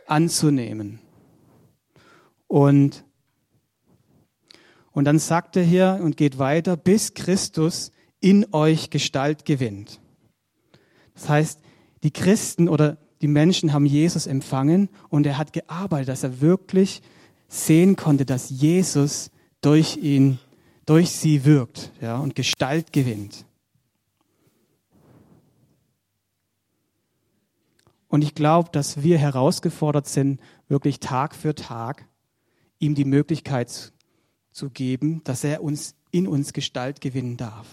anzunehmen. 0.07 0.99
Und, 2.47 3.03
und 4.91 5.05
dann 5.05 5.19
sagt 5.19 5.57
er 5.57 5.63
hier 5.63 5.99
und 6.01 6.17
geht 6.17 6.37
weiter, 6.37 6.77
bis 6.77 7.13
Christus 7.13 7.91
in 8.19 8.53
euch 8.53 8.89
Gestalt 8.89 9.45
gewinnt. 9.45 9.99
Das 11.13 11.29
heißt, 11.29 11.59
die 12.03 12.11
Christen 12.11 12.69
oder 12.69 12.97
die 13.21 13.27
Menschen 13.27 13.73
haben 13.73 13.85
Jesus 13.85 14.27
empfangen 14.27 14.89
und 15.09 15.25
er 15.25 15.37
hat 15.37 15.53
gearbeitet, 15.53 16.09
dass 16.09 16.23
er 16.23 16.41
wirklich 16.41 17.01
sehen 17.47 17.95
konnte, 17.95 18.25
dass 18.25 18.49
Jesus 18.49 19.31
durch 19.61 19.97
ihn, 19.97 20.39
durch 20.85 21.11
sie 21.11 21.45
wirkt 21.45 21.91
ja, 22.01 22.17
und 22.17 22.35
Gestalt 22.35 22.93
gewinnt. 22.93 23.45
Und 28.07 28.23
ich 28.23 28.33
glaube, 28.33 28.69
dass 28.71 29.03
wir 29.03 29.17
herausgefordert 29.17 30.07
sind, 30.07 30.39
wirklich 30.67 30.99
Tag 30.99 31.35
für 31.35 31.55
Tag 31.55 32.07
ihm 32.79 32.95
die 32.95 33.05
Möglichkeit 33.05 33.91
zu 34.51 34.69
geben, 34.69 35.21
dass 35.25 35.43
er 35.43 35.61
uns 35.63 35.95
in 36.11 36.27
uns 36.27 36.53
Gestalt 36.53 37.01
gewinnen 37.01 37.35
darf. 37.35 37.67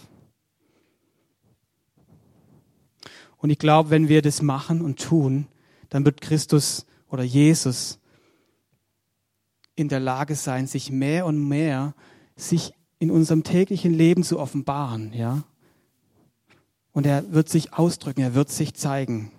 Und 3.37 3.50
ich 3.50 3.59
glaube, 3.59 3.91
wenn 3.91 4.09
wir 4.09 4.23
das 4.23 4.43
machen 4.43 4.83
und 4.83 5.00
tun, 5.00 5.47
dann 5.91 6.05
wird 6.05 6.21
Christus 6.21 6.87
oder 7.09 7.23
Jesus 7.23 8.00
in 9.75 9.88
der 9.88 10.00
Lage 10.00 10.35
sein, 10.35 10.67
sich 10.67 10.91
mehr 10.91 11.26
und 11.26 11.49
mehr 11.49 11.95
sich 12.37 12.73
in 12.99 13.11
unserem 13.11 13.43
täglichen 13.43 13.93
Leben 13.93 14.23
zu 14.23 14.38
offenbaren, 14.38 15.12
ja. 15.12 15.45
Und 16.93 17.07
er 17.07 17.33
wird 17.33 17.49
sich 17.49 17.73
ausdrücken, 17.73 18.21
er 18.21 18.35
wird 18.35 18.50
sich 18.50 18.75
zeigen. 18.75 19.33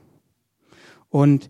Und 1.10 1.50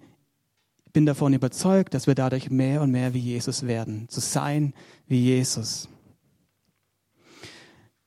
ich 0.85 0.91
bin 0.91 1.05
davon 1.05 1.33
überzeugt, 1.33 1.93
dass 1.93 2.05
wir 2.05 2.13
dadurch 2.13 2.49
mehr 2.49 2.81
und 2.81 2.91
mehr 2.91 3.13
wie 3.13 3.19
Jesus 3.19 3.65
werden, 3.65 4.09
zu 4.09 4.19
sein 4.19 4.73
wie 5.07 5.21
Jesus. 5.21 5.87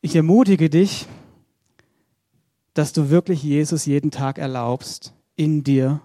Ich 0.02 0.14
ermutige 0.14 0.70
dich, 0.70 1.06
dass 2.74 2.92
du 2.92 3.08
wirklich 3.08 3.42
Jesus 3.42 3.86
jeden 3.86 4.10
Tag 4.10 4.38
erlaubst, 4.38 5.14
in 5.34 5.64
dir 5.64 6.00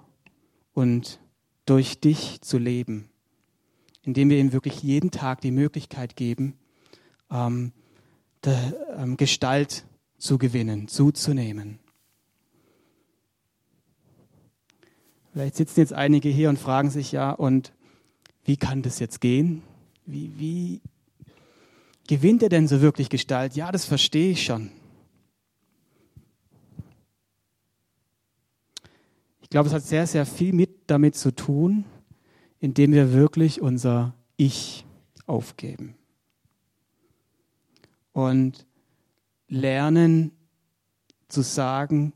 und 0.74 1.20
durch 1.66 2.00
dich 2.00 2.42
zu 2.42 2.58
leben 2.58 3.11
indem 4.04 4.30
wir 4.30 4.40
ihm 4.40 4.54
wirklich 4.54 4.82
jeden 4.82 5.12
Tag 5.12 5.42
die 5.42 5.52
Möglichkeit 5.52 6.16
geben, 6.16 6.56
ähm, 7.30 7.72
der, 8.44 8.74
ähm, 8.98 9.18
Gestalt 9.18 9.86
zu 10.18 10.38
gewinnen, 10.38 10.88
zuzunehmen. 10.88 11.80
Vielleicht 15.32 15.56
sitzen 15.56 15.80
jetzt 15.80 15.94
einige 15.94 16.30
hier 16.30 16.50
und 16.50 16.60
fragen 16.60 16.90
sich 16.90 17.12
ja, 17.12 17.32
und 17.32 17.72
wie 18.44 18.58
kann 18.58 18.82
das 18.82 19.00
jetzt 19.00 19.22
gehen? 19.22 19.62
Wie, 20.06 20.32
wie 20.38 20.82
gewinnt 22.08 22.44
er 22.44 22.50
denn 22.50 22.68
so 22.68 22.82
wirklich 22.82 23.10
Gestalt? 23.10 23.56
Ja, 23.56 23.72
das 23.72 23.86
verstehe 23.86 24.32
ich 24.32 24.44
schon. 24.44 24.72
Ich 29.42 29.50
glaube, 29.50 29.68
es 29.68 29.74
hat 29.74 29.84
sehr, 29.84 30.08
sehr 30.08 30.26
viel 30.26 30.54
mit 30.54 30.72
damit 30.88 31.16
zu 31.16 31.34
tun, 31.34 31.86
indem 32.62 32.94
wir 32.94 33.12
wirklich 33.12 33.60
unser 33.60 34.14
Ich 34.38 34.86
aufgeben 35.26 35.96
und 38.14 38.66
lernen 39.48 40.32
zu 41.28 41.42
sagen, 41.42 42.14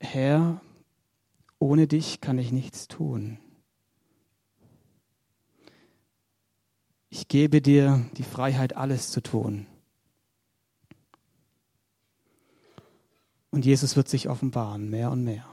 Herr, 0.00 0.60
ohne 1.58 1.86
dich 1.86 2.20
kann 2.20 2.38
ich 2.38 2.52
nichts 2.52 2.88
tun. 2.88 3.38
Ich 7.08 7.28
gebe 7.28 7.60
dir 7.60 8.04
die 8.16 8.22
Freiheit, 8.22 8.76
alles 8.76 9.10
zu 9.10 9.20
tun. 9.20 9.66
Und 13.50 13.64
Jesus 13.64 13.96
wird 13.96 14.08
sich 14.08 14.28
offenbaren, 14.28 14.90
mehr 14.90 15.10
und 15.10 15.24
mehr. 15.24 15.44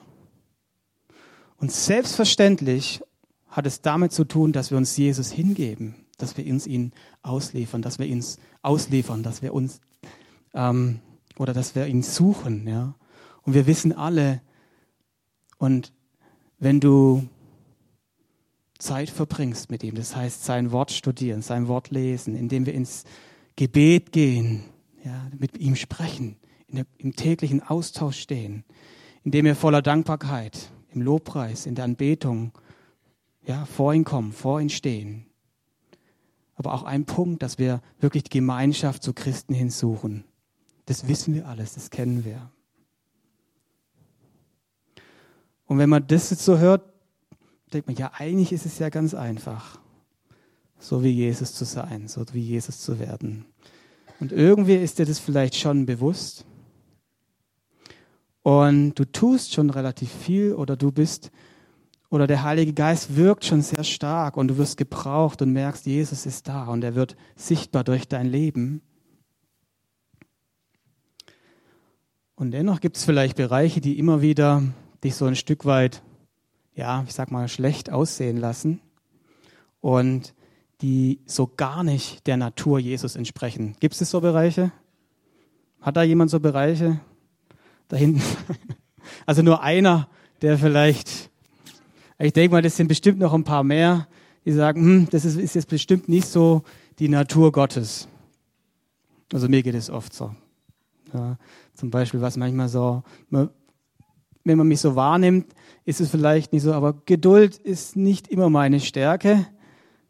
Und 1.58 1.72
selbstverständlich 1.72 3.02
hat 3.50 3.66
es 3.66 3.82
damit 3.82 4.12
zu 4.12 4.26
tun, 4.26 4.52
dass 4.52 4.72
wir 4.72 4.78
uns 4.78 4.96
Jesus 4.98 5.32
hingeben, 5.32 5.96
dass 6.18 6.38
wir 6.38 6.46
uns 6.46 6.68
ihn 6.68 6.92
ausliefern, 7.22 7.82
dass 7.82 8.00
wir 8.00 8.06
ihn 8.06 8.24
ausliefern, 8.62 9.24
dass 9.24 9.42
wir 9.42 9.54
uns 9.54 9.82
ähm, 10.54 11.00
oder 11.38 11.54
dass 11.54 11.76
wir 11.76 11.88
ihn 11.88 12.04
suchen, 12.04 12.68
ja. 12.68 12.96
Und 13.44 13.54
wir 13.54 13.66
wissen 13.66 13.94
alle, 13.94 14.42
und 15.58 15.94
wenn 16.60 16.80
du 16.80 17.28
Zeit 18.78 19.10
verbringst 19.10 19.72
mit 19.72 19.84
ihm, 19.84 19.96
das 19.96 20.16
heißt 20.16 20.44
sein 20.44 20.72
Wort 20.72 20.92
studieren, 20.92 21.42
sein 21.42 21.68
Wort 21.68 21.90
lesen, 21.90 22.36
indem 22.36 22.66
wir 22.66 22.74
ins 22.74 23.06
Gebet 23.56 24.12
gehen, 24.12 24.64
ja, 25.04 25.30
mit 25.38 25.58
ihm 25.58 25.76
sprechen, 25.76 26.36
der, 26.68 26.86
im 26.98 27.16
täglichen 27.16 27.64
Austausch 27.64 28.20
stehen, 28.20 28.66
indem 29.24 29.46
wir 29.46 29.56
voller 29.56 29.82
Dankbarkeit 29.82 30.72
im 30.92 31.02
Lobpreis, 31.02 31.66
in 31.66 31.76
der 31.76 31.86
Anbetung 31.86 32.52
ja, 33.48 33.66
vor 33.66 33.94
ihn 33.94 34.04
kommen, 34.04 34.34
vor 34.34 34.60
ihn 34.60 34.70
stehen. 34.70 35.26
Aber 36.56 36.74
auch 36.74 36.84
ein 36.84 37.06
Punkt, 37.06 37.42
dass 37.42 37.58
wir 37.58 37.82
wirklich 38.00 38.24
die 38.24 38.38
Gemeinschaft 38.38 39.04
zu 39.04 39.14
Christen 39.14 39.54
hinsuchen. 39.54 40.26
Das 40.86 41.08
wissen 41.08 41.34
wir 41.34 41.48
alles, 41.48 41.74
das 41.74 41.90
kennen 41.90 42.26
wir. 42.26 42.52
Und 45.66 45.78
wenn 45.78 45.90
man 45.90 46.08
das 46.08 46.30
jetzt 46.30 46.44
so 46.44 46.58
hört, 46.58 46.94
denkt 47.74 47.88
man, 47.88 47.96
ja, 47.96 48.12
eigentlich 48.14 48.52
ist 48.52 48.66
es 48.66 48.80
ja 48.80 48.90
ganz 48.90 49.14
einfach, 49.14 49.80
so 50.80 51.04
wie 51.04 51.10
Jesus 51.10 51.54
zu 51.54 51.66
sein, 51.66 52.08
so 52.08 52.24
wie 52.34 52.42
Jesus 52.42 52.82
zu 52.82 53.00
werden. 53.00 53.46
Und 54.20 54.32
irgendwie 54.32 54.76
ist 54.76 55.00
dir 55.00 55.06
das 55.06 55.20
vielleicht 55.20 55.56
schon 55.56 55.86
bewusst. 55.86 56.46
Und 58.42 58.96
du 58.96 59.06
tust 59.06 59.54
schon 59.54 59.70
relativ 59.70 60.12
viel 60.12 60.54
oder 60.54 60.76
du 60.76 60.92
bist 60.92 61.32
oder 62.10 62.28
der 62.28 62.44
Heilige 62.44 62.74
Geist 62.74 63.16
wirkt 63.16 63.46
schon 63.46 63.62
sehr 63.62 63.84
stark 63.84 64.38
und 64.38 64.48
du 64.48 64.58
wirst 64.58 64.78
gebraucht 64.78 65.42
und 65.42 65.52
merkst, 65.52 65.86
Jesus 65.86 66.26
ist 66.26 66.48
da 66.48 66.66
und 66.66 66.84
er 66.84 66.96
wird 66.96 67.16
sichtbar 67.36 67.84
durch 67.84 68.08
dein 68.08 68.28
Leben. 68.28 68.82
Und 72.36 72.52
dennoch 72.52 72.80
gibt 72.80 72.98
es 72.98 73.04
vielleicht 73.04 73.36
Bereiche, 73.36 73.82
die 73.82 73.98
immer 73.98 74.22
wieder 74.22 74.64
dich 75.04 75.16
so 75.16 75.26
ein 75.26 75.36
Stück 75.36 75.66
weit, 75.66 76.04
ja, 76.76 77.04
ich 77.06 77.14
sag 77.14 77.32
mal, 77.32 77.48
schlecht 77.48 77.92
aussehen 77.92 78.38
lassen 78.38 78.80
und 79.82 80.34
die 80.82 81.20
so 81.26 81.48
gar 81.48 81.84
nicht 81.84 82.28
der 82.28 82.38
Natur 82.38 82.80
Jesus 82.80 83.16
entsprechen. 83.16 83.76
Gibt 83.80 84.00
es 84.00 84.10
so 84.10 84.22
Bereiche? 84.22 84.72
Hat 85.82 85.98
da 85.98 86.04
jemand 86.04 86.30
so 86.30 86.40
Bereiche? 86.40 87.00
Da 87.88 87.98
hinten? 87.98 88.22
Also 89.26 89.42
nur 89.42 89.64
einer, 89.64 90.10
der 90.42 90.58
vielleicht 90.58 91.32
ich 92.20 92.34
denke 92.34 92.54
mal, 92.54 92.62
das 92.62 92.76
sind 92.76 92.88
bestimmt 92.88 93.20
noch 93.20 93.34
ein 93.34 93.44
paar 93.44 93.64
mehr, 93.64 94.08
die 94.46 94.52
sagen, 94.52 94.82
hm, 94.82 95.08
das 95.12 95.26
ist, 95.26 95.38
ist 95.38 95.56
jetzt 95.56 95.70
bestimmt 95.70 96.10
nicht 96.10 96.28
so 96.28 96.64
die 97.00 97.10
Natur 97.10 97.52
Gottes. 97.52 98.08
Also 99.34 99.48
mir 99.50 99.62
geht 99.62 99.76
es 99.76 99.90
oft 99.90 100.14
so. 100.14 100.34
Ja, 101.14 101.38
zum 101.74 101.90
Beispiel, 101.90 102.22
was 102.22 102.38
manchmal 102.38 102.70
so, 102.70 103.04
wenn 103.30 104.58
man 104.58 104.68
mich 104.68 104.80
so 104.80 104.96
wahrnimmt, 104.96 105.54
ist 105.86 106.02
es 106.02 106.10
vielleicht 106.10 106.54
nicht 106.54 106.64
so, 106.64 106.74
aber 106.74 107.02
Geduld 107.06 107.58
ist 107.58 107.96
nicht 107.96 108.28
immer 108.30 108.50
meine 108.50 108.80
Stärke. 108.80 109.46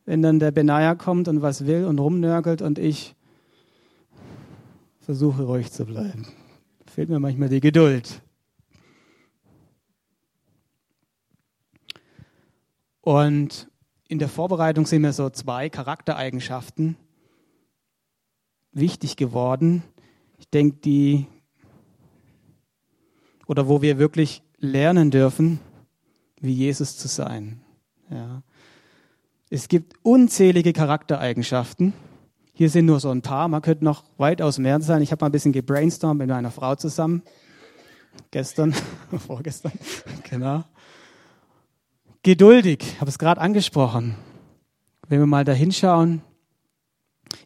Wenn 0.06 0.22
dann 0.22 0.40
der 0.40 0.52
Benaya 0.52 0.96
kommt 0.96 1.28
und 1.28 1.42
was 1.42 1.66
will 1.66 1.86
und 1.86 2.00
rumnörgelt 2.00 2.62
und 2.62 2.80
ich 2.80 3.16
versuche 5.02 5.44
ruhig 5.44 5.72
zu 5.72 5.86
bleiben. 5.86 6.28
Fehlt 6.86 7.10
mir 7.10 7.20
manchmal 7.20 7.50
die 7.50 7.60
Geduld. 7.60 8.22
Und 13.08 13.70
in 14.10 14.20
der 14.20 14.28
Vorbereitung 14.28 14.86
sind 14.86 15.04
mir 15.04 15.14
so 15.14 15.30
zwei 15.30 15.70
Charaktereigenschaften 15.70 16.98
wichtig 18.74 19.16
geworden. 19.16 19.82
Ich 20.40 20.50
denke, 20.50 20.80
die, 20.84 21.26
oder 23.46 23.70
wo 23.70 23.82
wir 23.82 23.98
wirklich 23.98 24.44
lernen 24.58 25.10
dürfen, 25.10 25.62
wie 26.42 26.52
Jesus 26.52 26.98
zu 26.98 27.08
sein. 27.08 27.62
Ja. 28.10 28.44
Es 29.50 29.70
gibt 29.70 29.94
unzählige 30.04 30.74
Charaktereigenschaften. 30.74 31.94
Hier 32.52 32.70
sind 32.70 32.88
nur 32.88 33.00
so 33.00 33.10
ein 33.10 33.22
paar. 33.22 33.48
Man 33.48 33.62
könnte 33.62 33.86
noch 33.86 34.04
weitaus 34.18 34.58
mehr 34.58 34.82
sein. 34.82 35.02
Ich 35.02 35.14
habe 35.14 35.24
mal 35.24 35.30
ein 35.30 35.32
bisschen 35.32 35.54
gebrainstormt 35.54 36.20
mit 36.20 36.28
meiner 36.28 36.52
Frau 36.52 36.76
zusammen. 36.76 37.24
Gestern, 38.32 38.74
vorgestern, 39.26 39.72
genau. 40.30 40.66
Geduldig, 42.28 43.00
habe 43.00 43.10
es 43.10 43.20
gerade 43.20 43.40
angesprochen. 43.40 44.16
Wenn 45.08 45.20
wir 45.20 45.28
mal 45.28 45.46
da 45.46 45.54
hinschauen, 45.54 46.22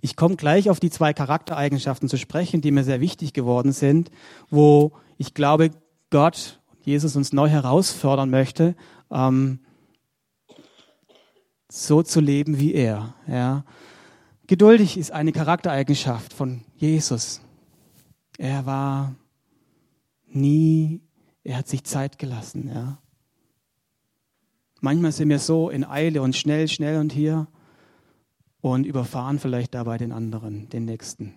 ich 0.01 0.15
komme 0.15 0.37
gleich 0.37 0.71
auf 0.71 0.79
die 0.79 0.89
zwei 0.89 1.13
Charaktereigenschaften 1.13 2.09
zu 2.09 2.17
sprechen, 2.17 2.61
die 2.61 2.71
mir 2.71 2.83
sehr 2.83 2.99
wichtig 2.99 3.33
geworden 3.33 3.73
sind, 3.73 4.09
wo 4.49 4.93
ich 5.19 5.35
glaube, 5.35 5.69
Gott, 6.09 6.59
Jesus 6.81 7.15
uns 7.15 7.31
neu 7.31 7.47
herausfordern 7.47 8.31
möchte, 8.31 8.75
ähm, 9.11 9.59
so 11.69 12.01
zu 12.01 12.19
leben 12.19 12.57
wie 12.57 12.73
er. 12.73 13.13
Ja. 13.27 13.65
Geduldig 14.47 14.97
ist 14.97 15.11
eine 15.11 15.31
Charaktereigenschaft 15.31 16.33
von 16.33 16.63
Jesus. 16.75 17.39
Er 18.39 18.65
war 18.65 19.13
nie, 20.25 21.01
er 21.43 21.57
hat 21.57 21.67
sich 21.67 21.83
Zeit 21.83 22.17
gelassen. 22.17 22.71
Ja. 22.73 22.97
Manchmal 24.83 25.11
sind 25.11 25.29
wir 25.29 25.37
so 25.37 25.69
in 25.69 25.85
Eile 25.85 26.23
und 26.23 26.35
schnell, 26.35 26.67
schnell 26.67 26.99
und 26.99 27.13
hier 27.13 27.47
und 28.61 28.85
überfahren 28.85 29.37
vielleicht 29.37 29.75
dabei 29.75 29.99
den 29.99 30.11
anderen, 30.11 30.69
den 30.69 30.85
Nächsten. 30.85 31.35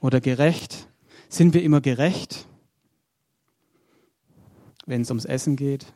Oder 0.00 0.20
gerecht. 0.20 0.88
Sind 1.30 1.54
wir 1.54 1.62
immer 1.62 1.80
gerecht, 1.80 2.46
wenn 4.84 5.00
es 5.00 5.10
ums 5.10 5.24
Essen 5.24 5.56
geht? 5.56 5.94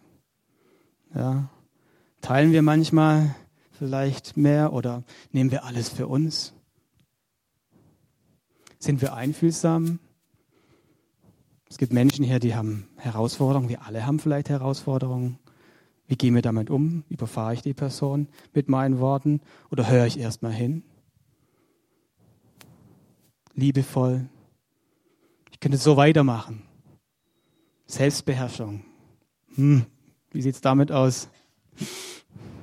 Ja. 1.14 1.50
Teilen 2.22 2.52
wir 2.52 2.62
manchmal 2.62 3.34
vielleicht 3.72 4.38
mehr 4.38 4.72
oder 4.72 5.04
nehmen 5.32 5.50
wir 5.50 5.64
alles 5.64 5.90
für 5.90 6.06
uns? 6.06 6.54
Sind 8.78 9.02
wir 9.02 9.12
einfühlsam? 9.12 9.98
Es 11.68 11.78
gibt 11.78 11.92
Menschen 11.92 12.24
hier, 12.24 12.38
die 12.38 12.54
haben 12.54 12.88
Herausforderungen. 12.96 13.68
Wir 13.68 13.84
alle 13.84 14.06
haben 14.06 14.18
vielleicht 14.18 14.48
Herausforderungen. 14.48 15.38
Wie 16.06 16.16
gehen 16.16 16.34
wir 16.34 16.42
damit 16.42 16.70
um? 16.70 17.04
Überfahre 17.08 17.54
ich 17.54 17.62
die 17.62 17.74
Person 17.74 18.28
mit 18.54 18.68
meinen 18.68 19.00
Worten 19.00 19.40
oder 19.70 19.88
höre 19.88 20.06
ich 20.06 20.18
erstmal 20.18 20.52
hin? 20.52 20.84
Liebevoll. 23.54 24.28
Ich 25.50 25.58
könnte 25.58 25.78
so 25.78 25.96
weitermachen. 25.96 26.62
Selbstbeherrschung. 27.86 28.84
Hm, 29.54 29.86
wie 30.30 30.42
sieht 30.42 30.54
es 30.54 30.60
damit 30.60 30.92
aus? 30.92 31.28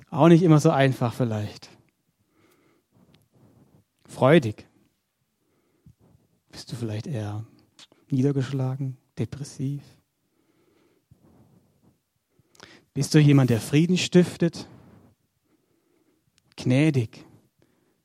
Auch 0.09 0.27
nicht 0.27 0.43
immer 0.43 0.59
so 0.59 0.69
einfach 0.69 1.13
vielleicht. 1.13 1.69
Freudig. 4.07 4.67
Bist 6.51 6.71
du 6.71 6.75
vielleicht 6.75 7.07
eher 7.07 7.43
niedergeschlagen, 8.13 8.97
depressiv? 9.17 9.81
Bist 12.93 13.13
du 13.13 13.19
jemand, 13.19 13.49
der 13.49 13.59
Frieden 13.59 13.97
stiftet? 13.97 14.67
Gnädig. 16.55 17.25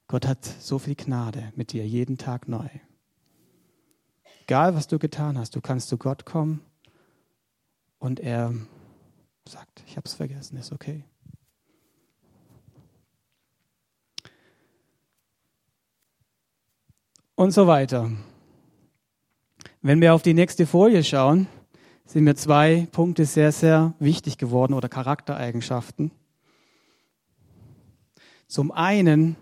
Gott 0.06 0.26
hat 0.26 0.46
so 0.46 0.78
viel 0.78 0.94
Gnade 0.94 1.52
mit 1.54 1.72
dir 1.72 1.86
jeden 1.86 2.16
Tag 2.16 2.48
neu. 2.48 2.68
Egal, 4.44 4.74
was 4.74 4.88
du 4.88 4.98
getan 4.98 5.36
hast, 5.36 5.54
du 5.54 5.60
kannst 5.60 5.88
zu 5.88 5.98
Gott 5.98 6.24
kommen 6.24 6.62
und 7.98 8.18
er 8.18 8.54
sagt, 9.46 9.82
ich 9.86 9.98
habe 9.98 10.06
es 10.06 10.14
vergessen, 10.14 10.56
ist 10.56 10.72
okay. 10.72 11.04
Und 17.34 17.52
so 17.52 17.66
weiter. 17.66 18.10
Wenn 19.80 20.00
wir 20.00 20.14
auf 20.14 20.22
die 20.22 20.34
nächste 20.34 20.66
Folie 20.66 21.04
schauen, 21.04 21.46
sind 22.04 22.24
mir 22.24 22.34
zwei 22.34 22.88
Punkte 22.90 23.24
sehr, 23.24 23.52
sehr 23.52 23.94
wichtig 24.00 24.36
geworden 24.36 24.74
oder 24.74 24.88
Charaktereigenschaften. 24.88 26.10
Zum 28.48 28.72
einen 28.72 29.36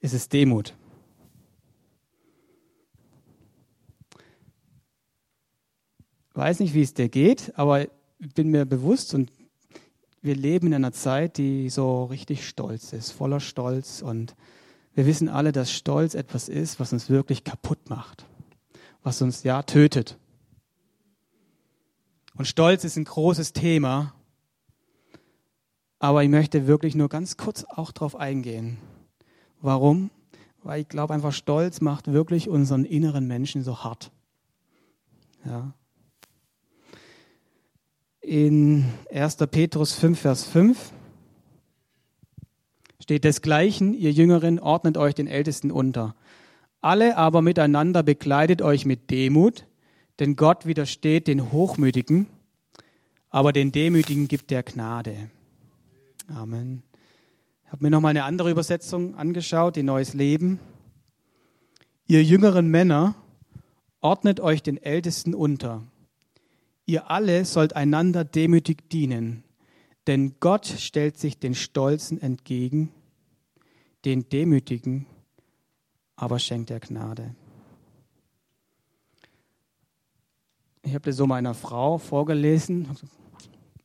ist 0.00 0.14
es 0.14 0.28
Demut. 0.28 0.74
Weiß 6.34 6.60
nicht, 6.60 6.74
wie 6.74 6.82
es 6.82 6.94
dir 6.94 7.08
geht, 7.08 7.52
aber 7.58 7.82
ich 7.82 8.34
bin 8.34 8.48
mir 8.48 8.64
bewusst 8.66 9.14
und 9.14 9.32
wir 10.22 10.36
leben 10.36 10.68
in 10.68 10.74
einer 10.74 10.92
Zeit, 10.92 11.38
die 11.38 11.68
so 11.68 12.04
richtig 12.04 12.46
stolz 12.46 12.92
ist, 12.92 13.10
voller 13.10 13.40
Stolz 13.40 14.02
und 14.02 14.36
wir 14.94 15.06
wissen 15.06 15.28
alle, 15.28 15.50
dass 15.50 15.72
Stolz 15.72 16.14
etwas 16.14 16.48
ist, 16.48 16.78
was 16.78 16.92
uns 16.92 17.10
wirklich 17.10 17.42
kaputt 17.42 17.88
macht, 17.88 18.26
was 19.02 19.22
uns 19.22 19.42
ja 19.42 19.62
tötet. 19.62 20.18
Und 22.36 22.46
Stolz 22.46 22.84
ist 22.84 22.96
ein 22.96 23.04
großes 23.04 23.52
Thema, 23.52 24.14
aber 25.98 26.22
ich 26.22 26.30
möchte 26.30 26.66
wirklich 26.66 26.94
nur 26.94 27.08
ganz 27.08 27.36
kurz 27.36 27.64
auch 27.64 27.92
darauf 27.92 28.16
eingehen. 28.16 28.78
Warum? 29.60 30.10
Weil 30.62 30.82
ich 30.82 30.88
glaube 30.88 31.14
einfach, 31.14 31.32
Stolz 31.32 31.80
macht 31.80 32.12
wirklich 32.12 32.48
unseren 32.48 32.84
inneren 32.84 33.26
Menschen 33.26 33.62
so 33.62 33.84
hart. 33.84 34.10
Ja. 35.44 35.72
In 38.20 38.86
1. 39.12 39.36
Petrus 39.50 39.92
5, 39.94 40.18
Vers 40.18 40.44
5 40.44 40.92
steht 43.00 43.24
desgleichen, 43.24 43.94
ihr 43.94 44.12
Jüngeren, 44.12 44.58
ordnet 44.58 44.96
euch 44.96 45.14
den 45.14 45.26
Ältesten 45.26 45.70
unter. 45.70 46.14
Alle 46.80 47.18
aber 47.18 47.42
miteinander 47.42 48.02
bekleidet 48.02 48.62
euch 48.62 48.86
mit 48.86 49.10
Demut, 49.10 49.66
denn 50.18 50.36
Gott 50.36 50.64
widersteht 50.64 51.26
den 51.26 51.52
Hochmütigen, 51.52 52.26
aber 53.28 53.52
den 53.52 53.70
Demütigen 53.70 54.28
gibt 54.28 54.50
er 54.50 54.62
Gnade. 54.62 55.30
Amen. 56.28 56.82
Ich 57.64 57.72
habe 57.72 57.84
mir 57.84 57.90
noch 57.90 58.00
mal 58.00 58.08
eine 58.08 58.24
andere 58.24 58.50
Übersetzung 58.50 59.14
angeschaut, 59.14 59.76
die 59.76 59.82
Neues 59.82 60.14
Leben. 60.14 60.58
Ihr 62.06 62.24
jüngeren 62.24 62.68
Männer, 62.68 63.14
ordnet 64.00 64.40
euch 64.40 64.62
den 64.62 64.82
Ältesten 64.82 65.34
unter. 65.34 65.82
Ihr 66.86 67.10
alle 67.10 67.44
sollt 67.44 67.76
einander 67.76 68.24
demütig 68.24 68.88
dienen, 68.88 69.44
denn 70.06 70.36
Gott 70.40 70.66
stellt 70.66 71.18
sich 71.18 71.38
den 71.38 71.54
Stolzen 71.54 72.20
entgegen, 72.20 72.90
den 74.04 74.28
Demütigen 74.30 75.06
aber 76.20 76.38
schenkt 76.38 76.70
er 76.70 76.80
Gnade. 76.80 77.34
Ich 80.82 80.92
habe 80.92 81.04
das 81.06 81.16
so 81.16 81.26
meiner 81.26 81.54
Frau 81.54 81.96
vorgelesen. 81.96 82.88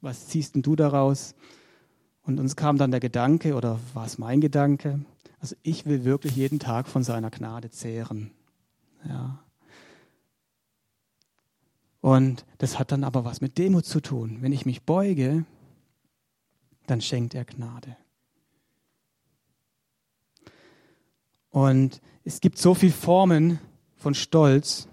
Was 0.01 0.27
ziehst 0.27 0.53
denn 0.53 0.61
du 0.61 0.75
daraus? 0.75 1.33
Und 2.23 2.39
uns 2.41 2.57
kam 2.57 2.77
dann 2.77 2.91
der 2.91 2.99
Gedanke, 2.99 3.55
oder 3.55 3.79
war 3.93 4.05
es 4.05 4.17
mein 4.17 4.41
Gedanke? 4.41 4.99
Also 5.39 5.55
ich 5.63 5.85
will 5.85 6.03
wirklich 6.03 6.35
jeden 6.35 6.59
Tag 6.59 6.89
von 6.89 7.03
seiner 7.03 7.31
Gnade 7.31 7.69
zehren. 7.69 8.31
Ja. 9.07 9.39
Und 12.01 12.45
das 12.57 12.77
hat 12.79 12.91
dann 12.91 13.05
aber 13.05 13.23
was 13.23 13.39
mit 13.39 13.57
Demut 13.57 13.85
zu 13.85 14.01
tun. 14.01 14.39
Wenn 14.41 14.51
ich 14.51 14.65
mich 14.65 14.83
beuge, 14.83 15.45
dann 16.85 16.99
schenkt 16.99 17.33
er 17.33 17.45
Gnade. 17.45 17.95
Und 21.55 22.01
es 22.25 22.41
gibt 22.41 22.57
so 22.57 22.73
viele 22.73 22.91
Formen 22.91 23.59
von 23.95 24.13
Stolz. 24.13 24.89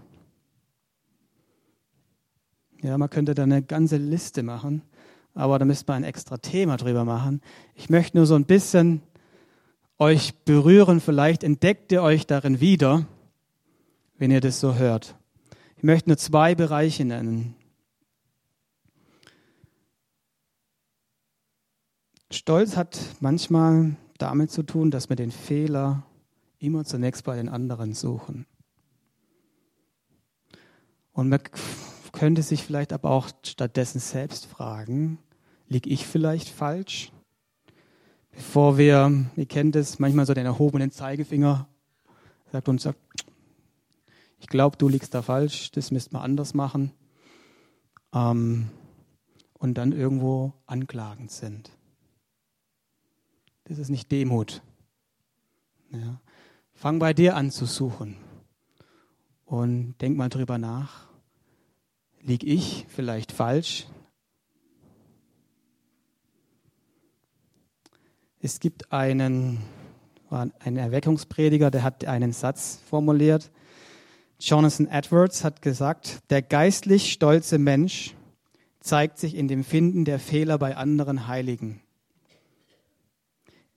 Ja, 2.82 2.96
man 2.98 3.10
könnte 3.10 3.34
da 3.34 3.42
eine 3.42 3.64
ganze 3.64 3.96
Liste 3.96 4.44
machen, 4.44 4.82
aber 5.34 5.58
da 5.58 5.64
müsste 5.64 5.90
man 5.90 6.04
ein 6.04 6.08
extra 6.08 6.36
Thema 6.36 6.76
drüber 6.76 7.04
machen. 7.04 7.40
Ich 7.74 7.90
möchte 7.90 8.16
nur 8.16 8.26
so 8.26 8.36
ein 8.36 8.44
bisschen 8.44 9.02
euch 9.98 10.36
berühren, 10.44 11.00
vielleicht 11.00 11.42
entdeckt 11.42 11.90
ihr 11.90 12.00
euch 12.00 12.28
darin 12.28 12.60
wieder, 12.60 13.06
wenn 14.16 14.30
ihr 14.30 14.40
das 14.40 14.60
so 14.60 14.76
hört. 14.76 15.16
Ich 15.78 15.82
möchte 15.82 16.10
nur 16.10 16.16
zwei 16.16 16.54
Bereiche 16.54 17.04
nennen. 17.04 17.56
Stolz 22.30 22.76
hat 22.76 23.00
manchmal 23.18 23.96
damit 24.16 24.52
zu 24.52 24.62
tun, 24.62 24.92
dass 24.92 25.08
wir 25.08 25.16
den 25.16 25.32
Fehler 25.32 26.04
immer 26.62 26.84
zunächst 26.84 27.24
bei 27.24 27.36
den 27.36 27.48
anderen 27.48 27.94
suchen. 27.94 28.46
Und 31.12 31.28
man 31.28 31.40
könnte 32.12 32.42
sich 32.42 32.62
vielleicht 32.62 32.92
aber 32.92 33.10
auch 33.10 33.28
stattdessen 33.44 33.98
selbst 33.98 34.46
fragen, 34.46 35.18
liege 35.68 35.90
ich 35.90 36.06
vielleicht 36.06 36.48
falsch? 36.48 37.12
Bevor 38.30 38.78
wir, 38.78 39.26
ihr 39.36 39.46
kennt 39.46 39.76
es, 39.76 39.98
manchmal 39.98 40.24
so 40.24 40.32
den 40.32 40.46
erhobenen 40.46 40.90
Zeigefinger 40.90 41.68
sagt 42.52 42.68
uns, 42.68 42.82
sagt, 42.82 42.98
ich 44.38 44.46
glaube, 44.46 44.76
du 44.76 44.88
liegst 44.88 45.14
da 45.14 45.22
falsch, 45.22 45.70
das 45.72 45.90
müsste 45.90 46.12
man 46.12 46.22
anders 46.22 46.52
machen. 46.54 46.92
Ähm, 48.12 48.68
und 49.54 49.74
dann 49.74 49.92
irgendwo 49.92 50.52
anklagend 50.66 51.30
sind. 51.30 51.70
Das 53.64 53.78
ist 53.78 53.88
nicht 53.88 54.10
Demut. 54.10 54.62
Ja. 55.90 56.20
Fang 56.82 56.98
bei 56.98 57.14
dir 57.14 57.36
an 57.36 57.52
zu 57.52 57.64
suchen 57.64 58.16
und 59.44 59.94
denk 60.00 60.16
mal 60.16 60.28
drüber 60.28 60.58
nach. 60.58 61.06
Lieg 62.20 62.42
ich 62.42 62.86
vielleicht 62.88 63.30
falsch? 63.30 63.86
Es 68.40 68.58
gibt 68.58 68.92
einen, 68.92 69.60
einen 70.28 70.76
Erweckungsprediger, 70.76 71.70
der 71.70 71.84
hat 71.84 72.04
einen 72.04 72.32
Satz 72.32 72.80
formuliert. 72.84 73.52
Jonathan 74.40 74.88
Edwards 74.88 75.44
hat 75.44 75.62
gesagt, 75.62 76.18
der 76.30 76.42
geistlich 76.42 77.12
stolze 77.12 77.58
Mensch 77.58 78.16
zeigt 78.80 79.18
sich 79.18 79.36
in 79.36 79.46
dem 79.46 79.62
Finden 79.62 80.04
der 80.04 80.18
Fehler 80.18 80.58
bei 80.58 80.76
anderen 80.76 81.28
Heiligen. 81.28 81.80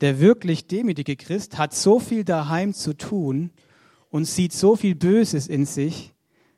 Der 0.05 0.19
wirklich 0.19 0.67
demütige 0.67 1.15
Christ 1.15 1.57
hat 1.57 1.73
so 1.73 1.99
viel 1.99 2.23
daheim 2.23 2.75
zu 2.75 2.95
tun 2.95 3.49
und 4.11 4.25
sieht 4.25 4.53
so 4.53 4.75
viel 4.75 4.93
Böses 4.93 5.47
in 5.47 5.65
sich, 5.65 6.13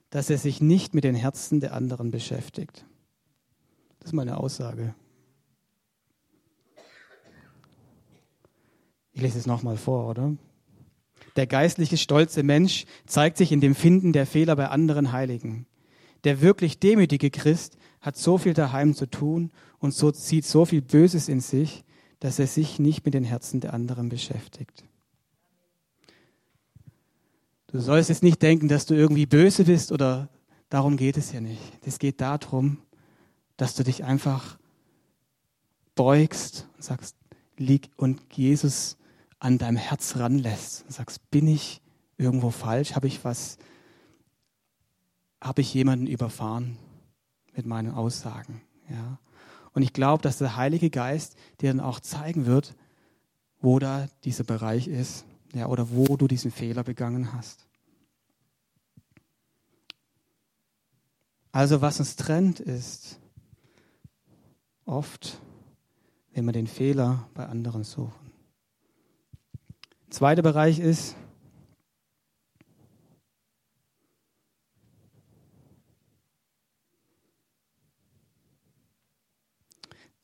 dass 0.10 0.30
er 0.30 0.38
sich 0.38 0.60
nicht 0.60 0.94
mit 0.94 1.06
den 1.06 1.16
Herzen 1.16 1.62
der 1.62 1.74
anderen 1.74 2.12
beschäftigt. 2.12 2.84
Das 4.00 4.10
ist 4.10 4.14
meine 4.14 4.36
Aussage. 4.36 4.96
Ich 9.14 9.22
lese 9.22 9.40
es 9.40 9.46
nochmal 9.46 9.78
vor, 9.78 10.10
oder? 10.10 10.36
Der 11.38 11.48
geistliche, 11.48 11.96
stolze 11.96 12.44
Mensch 12.44 12.84
zeigt 13.06 13.38
sich 13.38 13.54
in 13.54 13.62
dem 13.62 13.76
Finden 13.76 14.12
der 14.12 14.26
Fehler 14.26 14.58
bei 14.58 14.68
anderen 14.68 15.14
Heiligen. 15.14 15.68
Der 16.26 16.42
wirklich 16.42 16.80
demütige 16.80 17.30
Christ 17.30 17.78
hat 18.02 18.18
so 18.18 18.38
viel 18.38 18.54
daheim 18.54 18.94
zu 18.94 19.06
tun 19.06 19.52
und 19.80 19.94
so 19.94 20.12
zieht 20.12 20.44
so 20.44 20.66
viel 20.66 20.82
Böses 20.82 21.30
in 21.30 21.40
sich, 21.40 21.86
dass 22.20 22.40
er 22.40 22.48
sich 22.48 22.80
nicht 22.80 23.06
mit 23.06 23.14
den 23.14 23.24
Herzen 23.24 23.60
der 23.60 23.74
anderen 23.74 24.10
beschäftigt. 24.10 24.84
Du 27.68 27.80
sollst 27.80 28.10
jetzt 28.10 28.24
nicht 28.24 28.42
denken, 28.42 28.70
dass 28.70 28.86
du 28.86 28.96
irgendwie 28.96 29.26
böse 29.26 29.66
bist 29.66 29.92
oder 29.92 30.30
darum 30.70 30.98
geht 30.98 31.18
es 31.18 31.32
ja 31.32 31.42
nicht. 31.42 31.62
Es 31.86 32.00
geht 32.00 32.22
darum, 32.22 32.80
dass 33.58 33.76
du 33.76 33.84
dich 33.84 34.04
einfach 34.04 34.58
beugst 35.96 36.68
und 36.76 36.84
sagst, 36.84 37.16
lieg 37.58 37.90
und 37.98 38.22
Jesus 38.34 38.98
an 39.40 39.58
deinem 39.58 39.78
Herz 39.78 40.16
ranlässt 40.16 40.86
und 40.86 40.94
sagst, 40.94 41.30
bin 41.30 41.48
ich 41.48 41.82
irgendwo 42.18 42.52
falsch? 42.52 42.96
Habe 42.96 43.08
ich 43.08 43.24
was, 43.24 43.58
habe 45.42 45.62
ich 45.62 45.74
jemanden 45.74 46.08
überfahren 46.08 46.78
mit 47.56 47.66
meinen 47.66 47.92
Aussagen? 47.92 48.62
Ja. 48.90 49.20
Und 49.78 49.84
ich 49.84 49.94
glaube, 49.94 50.24
dass 50.24 50.40
der 50.40 50.56
Heilige 50.56 50.90
Geist 50.90 51.38
dir 51.62 51.70
dann 51.70 51.80
auch 51.80 52.00
zeigen 52.00 52.48
wird, 52.48 52.74
wo 53.62 53.78
da 53.78 54.08
dieser 54.24 54.44
Bereich 54.44 54.88
ist, 54.88 55.24
ja, 55.54 55.68
oder 55.68 55.92
wo 55.92 56.18
du 56.18 56.28
diesen 56.28 56.50
Fehler 56.50 56.82
begangen 56.82 57.32
hast. 57.32 57.68
Also 61.52 61.80
was 61.82 62.00
uns 62.00 62.16
trennt, 62.16 62.60
ist 62.60 63.20
oft, 64.86 65.40
wenn 66.32 66.46
wir 66.46 66.54
den 66.54 66.66
Fehler 66.66 67.30
bei 67.36 67.46
anderen 67.46 67.84
suchen. 67.84 68.32
Zweiter 70.10 70.42
Bereich 70.42 70.80
ist, 70.80 71.16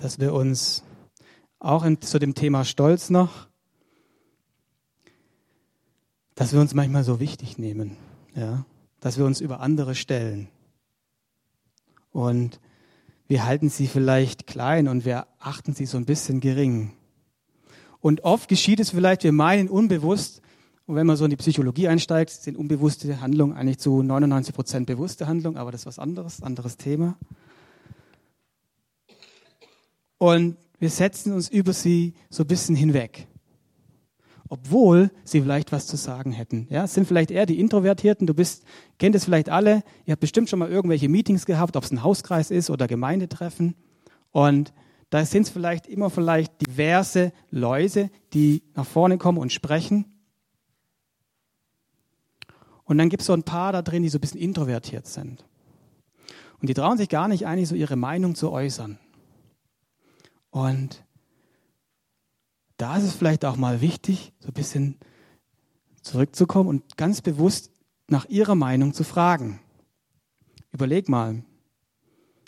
dass 0.03 0.19
wir 0.19 0.33
uns 0.33 0.83
auch 1.59 1.85
in, 1.85 2.01
zu 2.01 2.19
dem 2.19 2.35
Thema 2.35 2.65
Stolz 2.65 3.09
noch, 3.09 3.47
dass 6.35 6.51
wir 6.51 6.59
uns 6.59 6.73
manchmal 6.73 7.05
so 7.05 7.21
wichtig 7.21 7.57
nehmen, 7.57 7.95
ja, 8.35 8.65
dass 8.99 9.17
wir 9.17 9.23
uns 9.23 9.39
über 9.39 9.61
andere 9.61 9.95
stellen. 9.95 10.49
Und 12.11 12.59
wir 13.29 13.45
halten 13.45 13.69
sie 13.69 13.87
vielleicht 13.87 14.45
klein 14.45 14.89
und 14.89 15.05
wir 15.05 15.25
achten 15.39 15.73
sie 15.73 15.85
so 15.85 15.95
ein 15.95 16.05
bisschen 16.05 16.41
gering. 16.41 16.91
Und 18.01 18.25
oft 18.25 18.49
geschieht 18.49 18.81
es 18.81 18.89
vielleicht, 18.89 19.23
wir 19.23 19.31
meinen 19.31 19.69
unbewusst, 19.69 20.41
und 20.85 20.95
wenn 20.95 21.07
man 21.07 21.15
so 21.15 21.23
in 21.23 21.29
die 21.29 21.37
Psychologie 21.37 21.87
einsteigt, 21.87 22.29
sind 22.29 22.57
unbewusste 22.57 23.21
Handlungen 23.21 23.55
eigentlich 23.55 23.77
zu 23.79 24.03
99 24.03 24.53
Prozent 24.53 24.85
bewusste 24.85 25.27
Handlungen, 25.27 25.55
aber 25.55 25.71
das 25.71 25.83
ist 25.83 25.85
was 25.85 25.97
anderes, 25.97 26.43
anderes 26.43 26.75
Thema. 26.75 27.15
Und 30.23 30.55
wir 30.79 30.89
setzen 30.89 31.33
uns 31.33 31.49
über 31.49 31.73
sie 31.73 32.13
so 32.29 32.45
ein 32.45 32.47
bisschen 32.47 32.77
hinweg. 32.77 33.27
Obwohl 34.47 35.11
sie 35.25 35.41
vielleicht 35.41 35.73
was 35.73 35.85
zu 35.85 35.97
sagen 35.97 36.31
hätten. 36.31 36.65
Ja, 36.69 36.85
es 36.85 36.93
sind 36.93 37.09
vielleicht 37.09 37.29
eher 37.29 37.45
die 37.45 37.59
Introvertierten. 37.59 38.25
Du 38.25 38.33
bist, 38.33 38.63
kennt 38.99 39.15
es 39.15 39.25
vielleicht 39.25 39.49
alle. 39.49 39.83
Ihr 40.05 40.13
habt 40.13 40.21
bestimmt 40.21 40.49
schon 40.49 40.59
mal 40.59 40.69
irgendwelche 40.69 41.09
Meetings 41.09 41.45
gehabt, 41.45 41.75
ob 41.75 41.83
es 41.83 41.91
ein 41.91 42.03
Hauskreis 42.03 42.51
ist 42.51 42.69
oder 42.69 42.87
Gemeindetreffen. 42.87 43.75
Und 44.31 44.71
da 45.09 45.25
sind 45.25 45.41
es 45.41 45.49
vielleicht 45.49 45.87
immer 45.87 46.09
vielleicht 46.09 46.53
diverse 46.65 47.33
Leute, 47.51 48.09
die 48.31 48.63
nach 48.75 48.85
vorne 48.85 49.17
kommen 49.17 49.39
und 49.39 49.51
sprechen. 49.51 50.05
Und 52.85 52.97
dann 52.97 53.09
gibt 53.09 53.23
es 53.23 53.27
so 53.27 53.33
ein 53.33 53.43
paar 53.43 53.73
da 53.73 53.81
drin, 53.81 54.03
die 54.03 54.09
so 54.09 54.19
ein 54.19 54.21
bisschen 54.21 54.39
introvertiert 54.39 55.05
sind. 55.05 55.43
Und 56.61 56.69
die 56.69 56.73
trauen 56.73 56.97
sich 56.97 57.09
gar 57.09 57.27
nicht 57.27 57.45
eigentlich 57.45 57.67
so 57.67 57.75
ihre 57.75 57.97
Meinung 57.97 58.35
zu 58.35 58.53
äußern. 58.53 58.99
Und 60.53 61.03
da 62.77 62.95
ist 62.95 63.05
es 63.05 63.15
vielleicht 63.15 63.43
auch 63.43 63.55
mal 63.55 63.81
wichtig, 63.81 64.33
so 64.39 64.49
ein 64.49 64.53
bisschen 64.53 64.99
zurückzukommen 66.03 66.69
und 66.69 66.95
ganz 66.95 67.21
bewusst 67.21 67.71
nach 68.07 68.25
ihrer 68.25 68.53
Meinung 68.53 68.93
zu 68.93 69.03
fragen. 69.03 69.59
Überleg 70.71 71.09
mal, 71.09 71.43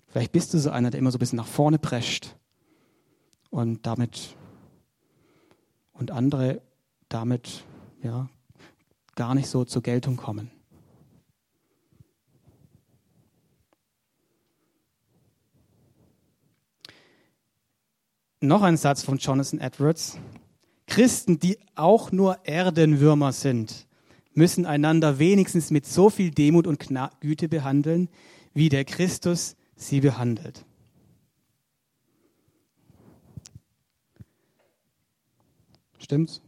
vielleicht 0.08 0.34
bist 0.34 0.54
du 0.54 0.60
so 0.60 0.70
einer, 0.70 0.91
der 0.91 1.00
immer 1.00 1.10
so 1.10 1.18
ein 1.18 1.20
bisschen 1.20 1.38
nach 1.38 1.48
vorne 1.48 1.80
prescht 1.80 2.36
und 3.50 3.88
damit 3.88 4.38
und 5.94 6.12
andere 6.12 6.62
damit 7.10 7.63
ja 8.04 8.30
gar 9.15 9.34
nicht 9.34 9.48
so 9.48 9.65
zur 9.65 9.82
Geltung 9.82 10.15
kommen. 10.15 10.52
Noch 18.41 18.62
ein 18.62 18.78
Satz 18.78 19.04
von 19.04 19.17
Jonathan 19.17 19.60
Edwards. 19.60 20.17
Christen, 20.88 21.39
die 21.39 21.58
auch 21.74 22.12
nur 22.12 22.45
Erdenwürmer 22.45 23.32
sind, 23.32 23.88
müssen 24.34 24.65
einander 24.65 25.19
wenigstens 25.19 25.71
mit 25.71 25.86
so 25.86 26.10
viel 26.10 26.32
Demut 26.32 26.67
und 26.67 26.86
Güte 27.21 27.48
behandeln, 27.48 28.10
wie 28.54 28.69
der 28.69 28.86
Christus 28.86 29.56
sie 29.76 30.02
behandelt. 30.02 30.65
Stimmt's? 35.98 36.41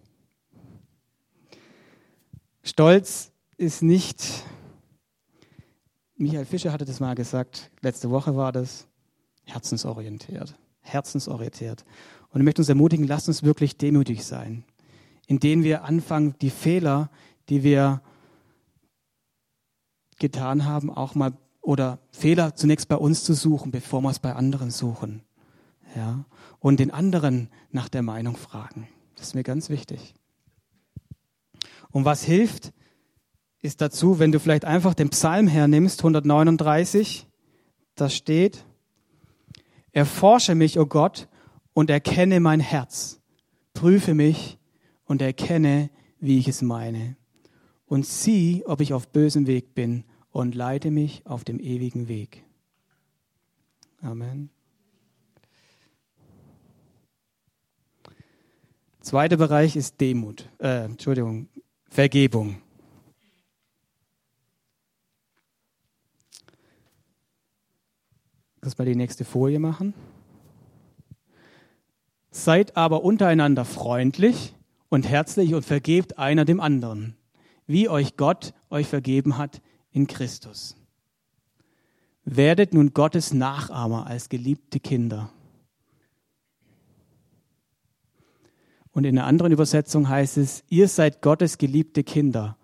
Stolz 2.63 3.32
ist 3.56 3.82
nicht, 3.82 4.43
Michael 6.15 6.45
Fischer 6.45 6.71
hatte 6.71 6.86
das 6.86 7.00
mal 7.00 7.15
gesagt, 7.15 7.71
letzte 7.82 8.12
Woche 8.12 8.36
war 8.36 8.52
das, 8.52 8.88
herzensorientiert 9.45 10.54
herzensorientiert. 10.88 11.86
Und 12.30 12.41
ich 12.41 12.45
möchte 12.45 12.62
uns 12.62 12.69
ermutigen, 12.69 13.08
lasst 13.08 13.28
uns 13.28 13.43
wirklich 13.43 13.78
demütig 13.78 14.26
sein, 14.26 14.63
indem 15.28 15.63
wir 15.63 15.84
anfangen, 15.84 16.36
die 16.41 16.50
Fehler, 16.50 17.10
die 17.50 17.63
wir 17.63 18.02
getan 20.19 20.65
haben, 20.65 20.89
auch 20.91 21.15
mal 21.15 21.34
oder 21.62 22.00
Fehler 22.12 22.56
zunächst 22.56 22.88
bei 22.88 22.95
uns 22.95 23.23
zu 23.23 23.34
suchen, 23.34 23.71
bevor 23.71 24.02
wir 24.02 24.10
es 24.10 24.19
bei 24.19 24.34
anderen 24.34 24.71
suchen. 24.71 25.21
Ja? 25.95 26.23
Und 26.60 26.80
den 26.80 26.91
anderen 26.91 27.50
nach 27.71 27.89
der 27.89 28.04
Meinung 28.04 28.38
fragen. 28.38 28.88
Das 29.15 29.28
ist 29.28 29.36
mir 29.36 29.43
ganz 29.43 29.69
wichtig. 29.69 30.13
Und 31.91 32.06
was 32.06 32.23
hilft, 32.23 32.71
ist 33.62 33.82
dazu, 33.82 34.19
wenn 34.19 34.32
du 34.32 34.39
vielleicht 34.39 34.65
einfach 34.65 34.93
den 34.93 35.10
Psalm 35.10 35.47
hernimmst, 35.47 36.00
139, 36.00 37.28
da 37.95 38.10
steht, 38.10 38.63
Erforsche 39.98 40.54
mich, 40.54 40.78
o 40.78 40.84
oh 40.84 40.86
Gott, 40.86 41.28
und 41.74 41.90
erkenne 41.90 42.40
mein 42.40 42.60
Herz. 42.60 43.20
Prüfe 43.74 44.14
mich 44.14 44.60
und 45.06 45.24
erkenne, 45.24 45.90
wie 46.20 46.38
ich 46.38 46.48
es 46.48 46.62
meine. 46.62 47.18
Und 47.88 48.06
sieh, 48.06 48.64
ob 48.68 48.80
ich 48.80 48.94
auf 48.94 49.08
bösem 49.08 49.48
Weg 49.48 49.74
bin 49.74 50.04
und 50.30 50.54
leite 50.54 50.92
mich 50.92 51.26
auf 51.26 51.44
dem 51.44 51.60
ewigen 51.60 52.08
Weg. 52.08 52.46
Amen. 54.00 54.52
Zweiter 59.02 59.38
Bereich 59.38 59.76
ist 59.76 60.00
Demut, 60.00 60.48
äh, 60.60 60.86
Entschuldigung, 60.86 61.50
Vergebung. 61.90 62.62
Lass 68.67 68.77
mal 68.77 68.84
die 68.84 68.95
nächste 68.97 69.23
Folie 69.23 69.60
machen. 69.60 69.93
Seid 72.32 72.75
aber 72.75 73.01
untereinander 73.01 73.63
freundlich 73.63 74.53
und 74.89 75.08
herzlich 75.08 75.53
und 75.53 75.63
vergebt 75.63 76.17
einer 76.19 76.43
dem 76.43 76.60
anderen, 76.60 77.15
wie 77.65 77.88
euch 77.88 78.17
Gott 78.17 78.53
euch 78.69 78.88
vergeben 78.88 79.38
hat 79.38 79.62
in 79.93 80.06
Christus. 80.06 80.75
Werdet 82.25 82.73
nun 82.73 82.93
Gottes 82.93 83.34
Nachahmer 83.34 84.06
als 84.06 84.27
geliebte 84.27 84.82
Kinder. 84.82 85.30
Und 88.91 89.06
in 89.06 89.17
einer 89.17 89.27
anderen 89.27 89.53
Übersetzung 89.53 90.10
heißt 90.10 90.36
es, 90.36 90.65
ihr 90.67 90.89
seid 90.89 91.21
Gottes 91.21 91.58
geliebte 91.58 92.03
Kinder. 92.03 92.58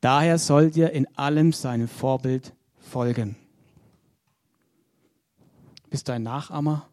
Daher 0.00 0.38
sollt 0.38 0.74
ihr 0.74 0.92
in 0.92 1.06
allem 1.18 1.52
seinem 1.52 1.88
Vorbild 1.88 2.54
folgen. 2.78 3.36
Bist 5.94 6.08
du 6.08 6.12
ein 6.12 6.24
Nachahmer? 6.24 6.88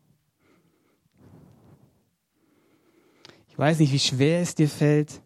Ich 3.49 3.57
weiß 3.57 3.79
nicht, 3.79 3.91
wie 3.91 3.97
schwer 3.97 4.41
es 4.41 4.53
dir 4.53 4.69
fällt, 4.69 5.23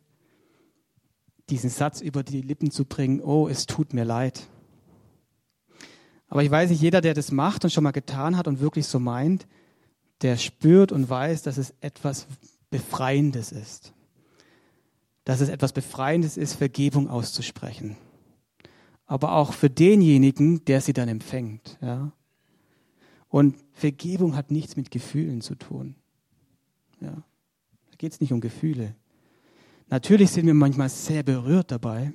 diesen 1.49 1.69
Satz 1.69 1.99
über 1.99 2.23
die 2.23 2.39
Lippen 2.39 2.71
zu 2.71 2.85
bringen, 2.85 3.19
oh, 3.19 3.49
es 3.49 3.65
tut 3.65 3.93
mir 3.93 4.05
leid. 4.05 4.47
Aber 6.29 6.41
ich 6.41 6.49
weiß 6.49 6.69
nicht, 6.69 6.81
jeder, 6.81 7.01
der 7.01 7.13
das 7.13 7.33
macht 7.33 7.65
und 7.65 7.69
schon 7.69 7.83
mal 7.83 7.91
getan 7.91 8.37
hat 8.37 8.47
und 8.47 8.61
wirklich 8.61 8.87
so 8.87 8.97
meint, 8.97 9.45
der 10.21 10.37
spürt 10.37 10.93
und 10.93 11.09
weiß, 11.09 11.41
dass 11.41 11.57
es 11.57 11.73
etwas 11.81 12.27
Befreiendes 12.69 13.51
ist. 13.51 13.93
Dass 15.25 15.41
es 15.41 15.49
etwas 15.49 15.73
Befreiendes 15.73 16.37
ist, 16.37 16.53
Vergebung 16.53 17.09
auszusprechen. 17.09 17.97
Aber 19.05 19.33
auch 19.33 19.51
für 19.51 19.69
denjenigen, 19.69 20.63
der 20.63 20.79
sie 20.79 20.93
dann 20.93 21.09
empfängt. 21.09 21.77
Ja? 21.81 22.13
Und 23.35 23.57
Vergebung 23.73 24.37
hat 24.37 24.49
nichts 24.49 24.77
mit 24.77 24.91
Gefühlen 24.91 25.41
zu 25.41 25.55
tun. 25.55 25.95
Ja. 27.01 27.11
Da 27.11 27.97
geht 27.97 28.13
es 28.13 28.21
nicht 28.21 28.31
um 28.31 28.39
Gefühle. 28.39 28.95
Natürlich 29.89 30.31
sind 30.31 30.45
wir 30.45 30.53
manchmal 30.53 30.87
sehr 30.87 31.21
berührt 31.21 31.69
dabei. 31.69 32.13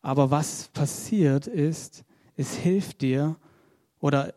Aber 0.00 0.32
was 0.32 0.66
passiert 0.70 1.46
ist, 1.46 2.02
es 2.34 2.56
hilft 2.56 3.02
dir 3.02 3.36
oder 4.00 4.34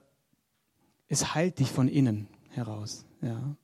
es 1.08 1.34
heilt 1.34 1.58
dich 1.58 1.72
von 1.72 1.88
innen 1.88 2.28
heraus. 2.50 3.08
Ja. 3.24 3.58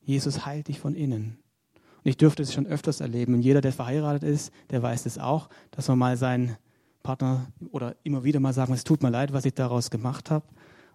Jesus 0.00 0.46
heilt 0.46 0.68
dich 0.68 0.78
von 0.78 0.94
innen. 0.94 1.38
Und 1.74 2.08
ich 2.08 2.16
dürfte 2.16 2.44
es 2.44 2.54
schon 2.54 2.68
öfters 2.68 3.00
erleben. 3.00 3.34
Und 3.34 3.42
jeder, 3.42 3.60
der 3.60 3.72
verheiratet 3.72 4.22
ist, 4.22 4.52
der 4.70 4.80
weiß 4.80 5.06
es 5.06 5.18
auch, 5.18 5.48
dass 5.72 5.88
man 5.88 5.98
mal 5.98 6.16
seinen 6.16 6.56
Partner 7.02 7.52
oder 7.70 7.96
immer 8.02 8.24
wieder 8.24 8.40
mal 8.40 8.52
sagen, 8.52 8.72
es 8.72 8.84
tut 8.84 9.02
mir 9.02 9.10
leid, 9.10 9.32
was 9.32 9.44
ich 9.44 9.54
daraus 9.54 9.90
gemacht 9.90 10.30
habe 10.30 10.46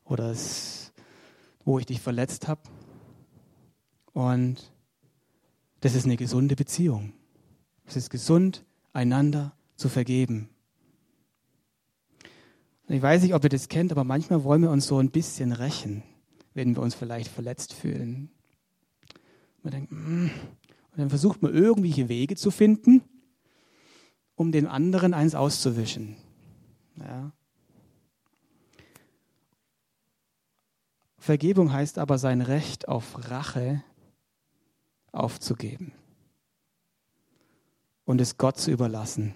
oder 0.04 0.32
es, 0.32 0.94
wo 1.64 1.80
ich 1.80 1.86
dich 1.86 2.02
verletzt 2.02 2.48
habe. 2.48 2.62
Und 4.14 4.72
das 5.82 5.96
ist 5.96 6.06
eine 6.06 6.18
gesunde 6.18 6.56
Beziehung. 6.56 7.14
Es 7.86 7.96
ist 7.96 8.10
gesund, 8.10 8.66
einander 8.94 9.54
zu 9.76 9.90
vergeben. 9.90 10.50
Ich 12.88 13.02
weiß 13.02 13.24
nicht, 13.24 13.34
ob 13.34 13.44
ihr 13.44 13.50
das 13.50 13.68
kennt, 13.68 13.92
aber 13.92 14.04
manchmal 14.04 14.44
wollen 14.44 14.62
wir 14.62 14.70
uns 14.70 14.86
so 14.86 15.00
ein 15.00 15.10
bisschen 15.10 15.52
rächen, 15.52 16.04
wenn 16.54 16.76
wir 16.76 16.84
uns 16.84 16.94
vielleicht 16.94 17.30
verletzt 17.32 17.74
fühlen. 17.74 18.30
Man 19.64 19.72
denkt, 19.72 19.92
mm. 19.92 20.26
und 20.26 20.32
dann 20.98 21.10
versucht 21.10 21.42
man 21.42 21.54
irgendwelche 21.54 22.10
Wege 22.10 22.36
zu 22.36 22.52
finden, 22.52 23.02
um 24.36 24.52
den 24.52 24.68
anderen 24.68 25.14
eins 25.14 25.36
auszuwischen. 25.36 26.16
Ja. 26.98 27.32
Vergebung 31.18 31.72
heißt 31.72 31.98
aber 31.98 32.18
sein 32.18 32.42
Recht 32.42 32.88
auf 32.88 33.30
Rache 33.30 33.84
aufzugeben 35.12 35.92
und 38.04 38.22
es 38.22 38.38
Gott 38.38 38.58
zu 38.58 38.70
überlassen, 38.70 39.34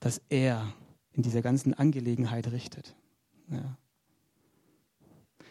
dass 0.00 0.22
er 0.28 0.72
in 1.12 1.22
dieser 1.22 1.42
ganzen 1.42 1.74
Angelegenheit 1.74 2.50
richtet. 2.52 2.96
Ja. 3.50 3.76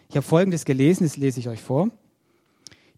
Ich 0.10 0.16
habe 0.16 0.26
Folgendes 0.26 0.66
gelesen, 0.66 1.04
das 1.04 1.18
lese 1.18 1.40
ich 1.40 1.50
euch 1.50 1.62
vor. 1.62 1.92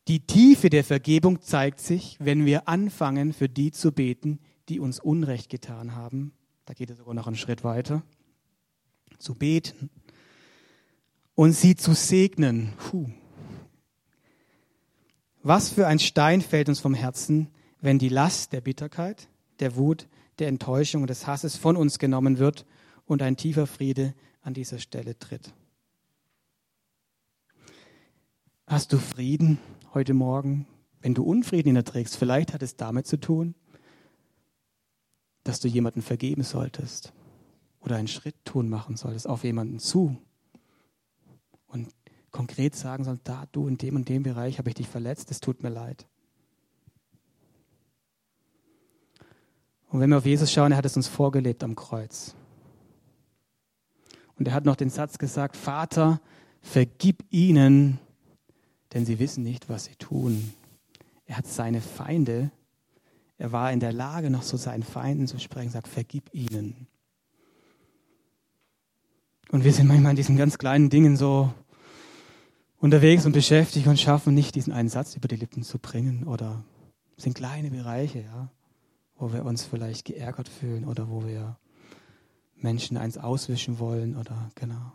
Die 0.07 0.25
Tiefe 0.25 0.69
der 0.69 0.83
Vergebung 0.83 1.41
zeigt 1.41 1.79
sich, 1.79 2.17
wenn 2.19 2.45
wir 2.45 2.67
anfangen, 2.67 3.33
für 3.33 3.49
die 3.49 3.71
zu 3.71 3.91
beten, 3.91 4.39
die 4.69 4.79
uns 4.79 4.99
Unrecht 4.99 5.49
getan 5.49 5.95
haben. 5.95 6.33
Da 6.65 6.73
geht 6.73 6.89
es 6.89 6.97
sogar 6.97 7.13
noch 7.13 7.27
einen 7.27 7.35
Schritt 7.35 7.63
weiter. 7.63 8.03
Zu 9.17 9.35
beten 9.35 9.89
und 11.35 11.53
sie 11.53 11.75
zu 11.75 11.93
segnen. 11.93 12.73
Puh. 12.77 13.09
Was 15.41 15.69
für 15.69 15.87
ein 15.87 15.99
Stein 15.99 16.41
fällt 16.41 16.69
uns 16.69 16.79
vom 16.79 16.93
Herzen, 16.93 17.49
wenn 17.81 17.97
die 17.97 18.09
Last 18.09 18.53
der 18.53 18.61
Bitterkeit, 18.61 19.29
der 19.59 19.75
Wut, 19.75 20.07
der 20.37 20.47
Enttäuschung 20.47 21.01
und 21.01 21.09
des 21.09 21.27
Hasses 21.27 21.57
von 21.57 21.75
uns 21.75 21.97
genommen 21.97 22.37
wird 22.37 22.65
und 23.05 23.21
ein 23.21 23.37
tiefer 23.37 23.67
Friede 23.67 24.13
an 24.41 24.53
dieser 24.53 24.79
Stelle 24.79 25.17
tritt. 25.17 25.53
Hast 28.67 28.93
du 28.93 28.99
Frieden 28.99 29.57
heute 29.93 30.13
Morgen? 30.13 30.67
Wenn 31.01 31.13
du 31.13 31.23
Unfrieden 31.23 31.75
erträgst, 31.75 32.17
vielleicht 32.17 32.53
hat 32.53 32.61
es 32.61 32.75
damit 32.75 33.07
zu 33.07 33.17
tun, 33.19 33.55
dass 35.49 35.59
du 35.59 35.67
jemanden 35.67 36.03
vergeben 36.03 36.43
solltest 36.43 37.11
oder 37.79 37.95
einen 37.95 38.07
Schritt 38.07 38.35
tun 38.45 38.69
machen 38.69 38.97
solltest 38.97 39.27
auf 39.27 39.43
jemanden 39.43 39.79
zu 39.79 40.15
und 41.65 41.89
konkret 42.29 42.75
sagen 42.75 43.03
sollst, 43.03 43.27
da 43.27 43.47
du 43.51 43.67
in 43.67 43.79
dem 43.79 43.95
und 43.95 44.07
dem 44.07 44.21
Bereich 44.21 44.59
habe 44.59 44.69
ich 44.69 44.75
dich 44.75 44.87
verletzt, 44.87 45.31
es 45.31 45.39
tut 45.39 45.63
mir 45.63 45.69
leid. 45.69 46.07
Und 49.87 49.99
wenn 49.99 50.11
wir 50.11 50.19
auf 50.19 50.25
Jesus 50.27 50.51
schauen, 50.51 50.71
er 50.71 50.77
hat 50.77 50.85
es 50.85 50.95
uns 50.95 51.07
vorgelebt 51.07 51.63
am 51.63 51.75
Kreuz. 51.75 52.35
Und 54.37 54.47
er 54.47 54.53
hat 54.53 54.65
noch 54.65 54.75
den 54.75 54.91
Satz 54.91 55.17
gesagt, 55.17 55.57
Vater, 55.57 56.21
vergib 56.61 57.23
ihnen, 57.31 57.97
denn 58.93 59.03
sie 59.03 59.17
wissen 59.17 59.43
nicht, 59.43 59.67
was 59.67 59.85
sie 59.85 59.95
tun. 59.95 60.53
Er 61.25 61.37
hat 61.37 61.47
seine 61.47 61.81
Feinde 61.81 62.51
er 63.39 63.53
war 63.53 63.71
in 63.71 63.79
der 63.79 63.93
Lage, 63.93 64.29
noch 64.29 64.43
zu 64.43 64.57
seinen 64.57 64.83
Feinden 64.83 65.25
zu 65.25 65.39
sprechen, 65.39 65.69
sagt, 65.69 65.87
vergib 65.87 66.29
ihnen. 66.33 66.87
Und 69.49 69.63
wir 69.63 69.71
sind 69.71 69.87
manchmal 69.87 70.11
in 70.11 70.17
diesen 70.17 70.35
ganz 70.35 70.57
kleinen 70.57 70.89
Dingen 70.89 71.15
so 71.15 71.51
unterwegs 72.79 73.25
und 73.25 73.31
beschäftigt 73.31 73.87
und 73.87 73.97
schaffen 73.97 74.35
nicht, 74.35 74.55
diesen 74.55 74.73
einen 74.73 74.89
Satz 74.89 75.15
über 75.15 75.29
die 75.29 75.37
Lippen 75.37 75.63
zu 75.63 75.79
bringen. 75.79 76.25
Oder 76.27 76.65
es 77.15 77.23
sind 77.23 77.33
kleine 77.33 77.71
Bereiche, 77.71 78.19
ja, 78.19 78.51
wo 79.15 79.31
wir 79.31 79.45
uns 79.45 79.63
vielleicht 79.63 80.03
geärgert 80.03 80.49
fühlen 80.49 80.83
oder 80.83 81.09
wo 81.09 81.25
wir 81.25 81.57
Menschen 82.57 82.97
eins 82.97 83.17
auswischen 83.17 83.79
wollen 83.79 84.17
oder 84.17 84.51
genau. 84.55 84.91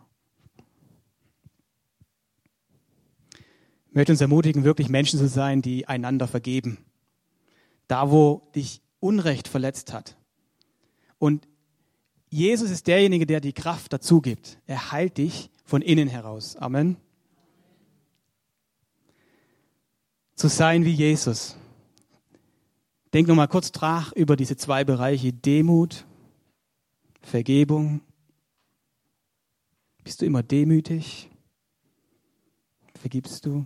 Ich 3.87 3.95
möchte 3.95 4.11
uns 4.11 4.21
ermutigen, 4.21 4.63
wirklich 4.63 4.87
Menschen 4.87 5.17
zu 5.17 5.27
sein, 5.27 5.63
die 5.63 5.87
einander 5.87 6.27
vergeben 6.27 6.85
da 7.87 8.11
wo 8.11 8.49
dich 8.55 8.81
Unrecht 8.99 9.47
verletzt 9.47 9.93
hat. 9.93 10.17
Und 11.19 11.47
Jesus 12.29 12.69
ist 12.69 12.87
derjenige, 12.87 13.25
der 13.25 13.39
die 13.39 13.53
Kraft 13.53 13.93
dazu 13.93 14.21
gibt. 14.21 14.59
Er 14.65 14.91
heilt 14.91 15.17
dich 15.17 15.49
von 15.63 15.81
innen 15.81 16.07
heraus. 16.07 16.55
Amen. 16.55 16.97
Zu 20.35 20.49
sein 20.49 20.83
wie 20.83 20.91
Jesus. 20.91 21.55
Denk 23.13 23.27
noch 23.29 23.35
mal 23.35 23.47
kurz 23.47 23.71
nach 23.71 24.11
über 24.11 24.35
diese 24.35 24.57
zwei 24.57 24.83
Bereiche 24.83 25.31
Demut, 25.31 26.05
Vergebung. 27.21 28.01
Bist 30.03 30.21
du 30.21 30.25
immer 30.25 30.43
demütig? 30.43 31.29
Vergibst 32.99 33.45
du? 33.45 33.65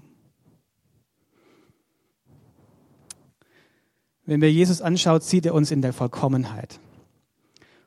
Wenn 4.30 4.42
wir 4.42 4.54
Jesus 4.54 4.80
anschaut, 4.80 5.24
sieht 5.24 5.48
er 5.48 5.56
uns 5.56 5.72
in 5.72 5.82
der 5.82 5.92
Vollkommenheit. 5.92 6.80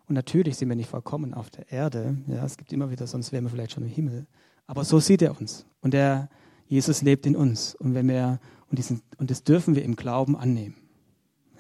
Und 0.09 0.17
natürlich 0.17 0.57
sind 0.57 0.69
wir 0.69 0.75
nicht 0.75 0.91
vollkommen 0.91 1.35
auf 1.35 1.51
der 1.51 1.71
Erde. 1.71 2.17
Ja, 2.27 2.45
es 2.45 2.57
gibt 2.57 2.73
immer 2.73 2.91
wieder, 2.91 3.07
sonst 3.07 3.31
wären 3.31 3.45
wir 3.45 3.51
vielleicht 3.51 3.71
schon 3.71 3.85
im 3.85 3.89
Himmel. 3.89 4.27
Aber 4.67 4.85
so 4.85 4.99
sieht 4.99 5.23
er 5.23 5.39
uns. 5.39 5.67
Und 5.83 5.95
der 5.95 6.29
Jesus 6.67 7.03
lebt 7.03 7.27
in 7.27 7.37
uns. 7.37 7.77
Und 7.77 7.95
wenn 7.95 8.09
wir, 8.09 8.41
und, 8.69 8.77
diesen, 8.77 9.03
und 9.19 9.31
das 9.31 9.45
dürfen 9.45 9.77
wir 9.77 9.85
im 9.85 9.95
Glauben 9.95 10.37
annehmen. 10.37 10.75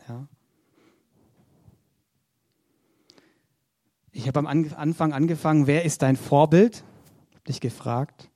Ja. 0.09 0.27
Ich 4.11 4.27
habe 4.27 4.41
am 4.41 4.49
Anfang 4.49 5.13
angefangen, 5.13 5.69
wer 5.69 5.85
ist 5.85 6.03
dein 6.03 6.17
Vorbild? 6.17 6.83
Hab 7.37 7.45
dich 7.45 7.61
gefragt. 7.61 8.32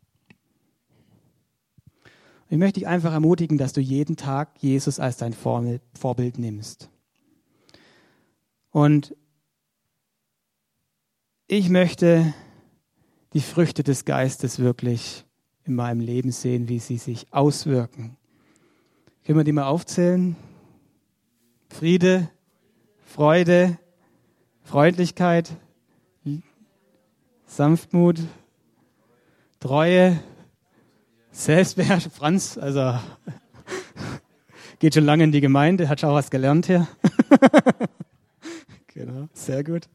Ich 2.48 2.58
möchte 2.58 2.80
dich 2.80 2.86
einfach 2.86 3.12
ermutigen, 3.12 3.58
dass 3.58 3.72
du 3.72 3.80
jeden 3.80 4.16
Tag 4.16 4.50
Jesus 4.58 5.00
als 5.00 5.16
dein 5.16 5.32
Vorbild 5.32 6.38
nimmst. 6.38 6.90
Und 8.70 9.16
ich 11.48 11.68
möchte 11.70 12.34
die 13.32 13.40
Früchte 13.40 13.82
des 13.82 14.04
Geistes 14.04 14.60
wirklich 14.60 15.24
in 15.64 15.74
meinem 15.74 16.00
Leben 16.00 16.30
sehen, 16.30 16.68
wie 16.68 16.78
sie 16.78 16.98
sich 16.98 17.32
auswirken. 17.32 18.16
Können 19.24 19.38
wir 19.38 19.44
die 19.44 19.52
mal 19.52 19.66
aufzählen? 19.66 20.36
Friede, 21.68 22.30
Freude, 23.04 23.78
Freundlichkeit, 24.62 25.50
Sanftmut, 27.44 28.20
Treue, 29.58 30.20
Selbstbeherrschung. 31.36 32.12
Franz, 32.12 32.56
also 32.56 32.98
geht 34.78 34.94
schon 34.94 35.04
lange 35.04 35.24
in 35.24 35.32
die 35.32 35.42
Gemeinde, 35.42 35.86
hat 35.86 36.00
schon 36.00 36.08
auch 36.08 36.14
was 36.14 36.30
gelernt 36.30 36.64
hier. 36.64 36.88
genau, 38.86 39.28
sehr 39.34 39.62
gut. 39.62 39.86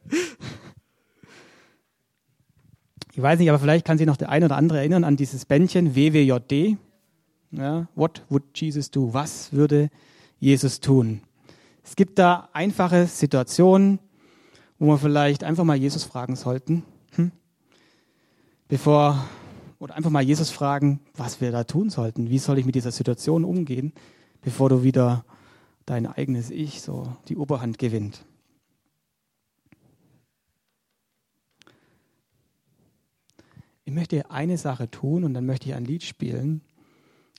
Ich 3.14 3.22
weiß 3.22 3.40
nicht, 3.40 3.50
aber 3.50 3.58
vielleicht 3.58 3.86
kann 3.86 3.98
sich 3.98 4.06
noch 4.06 4.18
der 4.18 4.30
eine 4.30 4.46
oder 4.46 4.56
andere 4.56 4.78
erinnern 4.78 5.04
an 5.04 5.18
dieses 5.18 5.46
Bändchen 5.46 5.96
WWJD. 5.96 6.78
Ja, 7.52 7.88
what 7.96 8.22
would 8.30 8.44
Jesus 8.54 8.92
do? 8.92 9.12
Was 9.12 9.52
würde 9.52 9.90
Jesus 10.40 10.80
tun? 10.80 11.22
Es 11.84 11.96
gibt 11.96 12.20
da 12.20 12.50
einfache 12.54 13.08
Situationen, 13.08 13.98
wo 14.78 14.86
wir 14.86 15.00
vielleicht 15.00 15.44
einfach 15.44 15.64
mal 15.64 15.76
Jesus 15.76 16.04
fragen 16.04 16.36
sollten, 16.36 16.84
hm? 17.16 17.32
bevor 18.68 19.26
oder 19.82 19.96
einfach 19.96 20.12
mal 20.12 20.22
Jesus 20.22 20.52
fragen, 20.52 21.02
was 21.16 21.42
wir 21.42 21.52
da 21.52 21.66
tun 21.66 21.90
sollten. 21.90 22.30
Wie 22.30 22.40
soll 22.40 22.60
ich 22.60 22.66
mit 22.66 22.76
dieser 22.76 22.92
Situation 22.92 23.44
umgehen, 23.44 23.94
bevor 24.42 24.70
du 24.70 24.84
wieder 24.84 25.26
dein 25.86 26.06
eigenes 26.06 26.52
Ich 26.52 26.82
so 26.82 27.18
die 27.28 27.36
Oberhand 27.36 27.80
gewinnt? 27.80 28.24
ich 33.92 33.96
möchte 33.96 34.32
eine 34.32 34.58
Sache 34.58 34.90
tun 34.90 35.26
und 35.26 35.34
dann 35.34 35.46
möchte 35.46 35.68
ich 35.68 35.76
ein 35.76 35.84
Lied 35.84 36.04
spielen, 36.04 36.62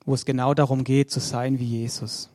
wo 0.05 0.12
es 0.12 0.26
genau 0.26 0.52
darum 0.52 0.85
geht, 0.85 1.11
zu 1.11 1.18
sein 1.18 1.59
wie 1.59 1.64
Jesus. 1.64 2.28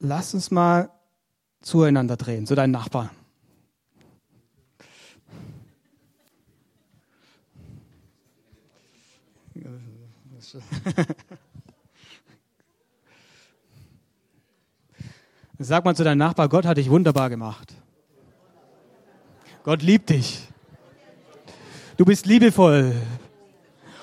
Lass 0.00 0.34
uns 0.34 0.50
mal 0.50 0.90
zueinander 1.62 2.18
drehen, 2.18 2.46
zu 2.46 2.54
deinem 2.54 2.72
Nachbarn. 2.72 3.08
Sag 15.58 15.84
mal 15.84 15.94
zu 15.94 16.04
deinem 16.04 16.18
Nachbar, 16.18 16.48
Gott 16.48 16.66
hat 16.66 16.76
dich 16.78 16.90
wunderbar 16.90 17.30
gemacht. 17.30 17.74
Gott 19.62 19.82
liebt 19.82 20.10
dich. 20.10 20.48
Du 21.96 22.04
bist 22.04 22.26
liebevoll. 22.26 22.94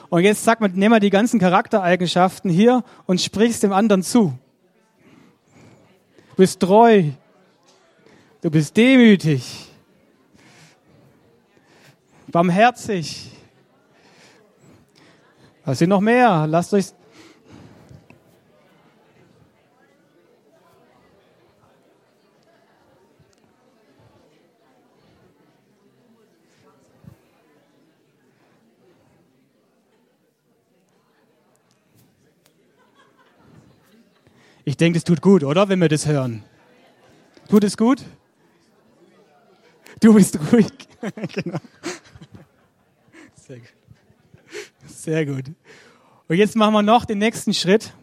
Und 0.10 0.24
jetzt 0.24 0.44
sag 0.44 0.60
mal, 0.60 0.70
nimm 0.74 0.90
mal 0.90 1.00
die 1.00 1.10
ganzen 1.10 1.40
Charaktereigenschaften 1.40 2.52
hier 2.52 2.84
und 3.06 3.22
sprichst 3.22 3.64
dem 3.64 3.72
anderen 3.72 4.04
zu. 4.04 4.38
Du 6.32 6.36
bist 6.38 6.60
treu. 6.60 7.12
Du 8.42 8.50
bist 8.50 8.76
demütig. 8.76 9.68
Barmherzig. 12.28 13.31
Was 15.72 15.80
sind 15.80 15.88
noch 15.88 16.02
mehr? 16.02 16.48
Lasst 16.48 16.74
euch 16.74 16.88
Ich 34.66 34.76
denke, 34.76 34.98
es 34.98 35.06
tut 35.06 35.22
gut, 35.22 35.46
oder? 35.46 35.70
Wenn 35.70 35.80
wir 35.80 35.88
das 35.88 36.06
hören. 36.06 36.44
Tut 37.48 37.64
es 37.64 37.78
gut? 37.78 38.04
Du 40.02 40.14
bist 40.14 40.38
ruhig. 40.52 40.68
genau. 41.34 41.60
Sehr 43.36 43.60
gut. 43.60 43.81
Sehr 44.96 45.26
gut. 45.26 45.46
Und 46.28 46.36
jetzt 46.36 46.56
machen 46.56 46.74
wir 46.74 46.82
noch 46.82 47.06
den 47.06 47.18
nächsten 47.18 47.54
Schritt. 47.54 47.94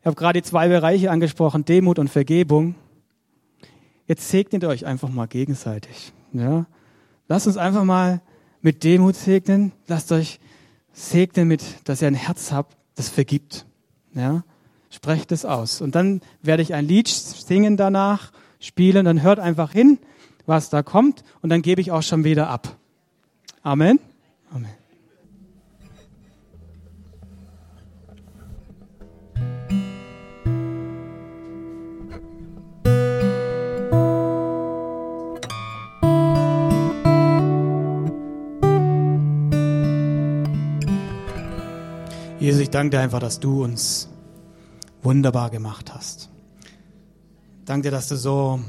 Ich 0.00 0.06
habe 0.06 0.16
gerade 0.16 0.42
zwei 0.42 0.68
Bereiche 0.68 1.10
angesprochen, 1.10 1.64
Demut 1.64 1.98
und 1.98 2.08
Vergebung. 2.08 2.74
Jetzt 4.06 4.28
segnet 4.28 4.64
euch 4.64 4.86
einfach 4.86 5.08
mal 5.08 5.26
gegenseitig. 5.26 6.12
Ja? 6.32 6.66
Lasst 7.28 7.46
uns 7.46 7.56
einfach 7.56 7.84
mal 7.84 8.22
mit 8.62 8.82
Demut 8.82 9.14
segnen. 9.14 9.72
Lasst 9.86 10.10
euch 10.10 10.40
segnen 10.92 11.48
mit, 11.48 11.62
dass 11.84 12.02
ihr 12.02 12.08
ein 12.08 12.14
Herz 12.14 12.50
habt, 12.50 12.76
das 12.94 13.08
vergibt. 13.08 13.66
Ja? 14.14 14.42
Sprecht 14.90 15.30
es 15.32 15.44
aus. 15.44 15.80
Und 15.80 15.94
dann 15.94 16.22
werde 16.42 16.62
ich 16.62 16.74
ein 16.74 16.86
Lied 16.86 17.08
singen 17.08 17.76
danach, 17.76 18.32
spielen, 18.58 19.04
dann 19.04 19.22
hört 19.22 19.38
einfach 19.38 19.72
hin, 19.72 19.98
was 20.46 20.70
da 20.70 20.82
kommt, 20.82 21.22
und 21.42 21.50
dann 21.50 21.62
gebe 21.62 21.80
ich 21.80 21.92
auch 21.92 22.02
schon 22.02 22.24
wieder 22.24 22.48
ab. 22.48 22.76
Amen. 23.62 24.00
Amen. 24.50 24.79
Jesus, 42.40 42.62
ich 42.62 42.70
danke 42.70 42.96
dir 42.96 43.00
einfach, 43.00 43.20
dass 43.20 43.38
du 43.38 43.62
uns 43.62 44.08
wunderbar 45.02 45.50
gemacht 45.50 45.92
hast. 45.92 46.30
Danke 47.66 47.88
dir, 47.88 47.90
dass 47.90 48.08
du 48.08 48.16
so, 48.16 48.60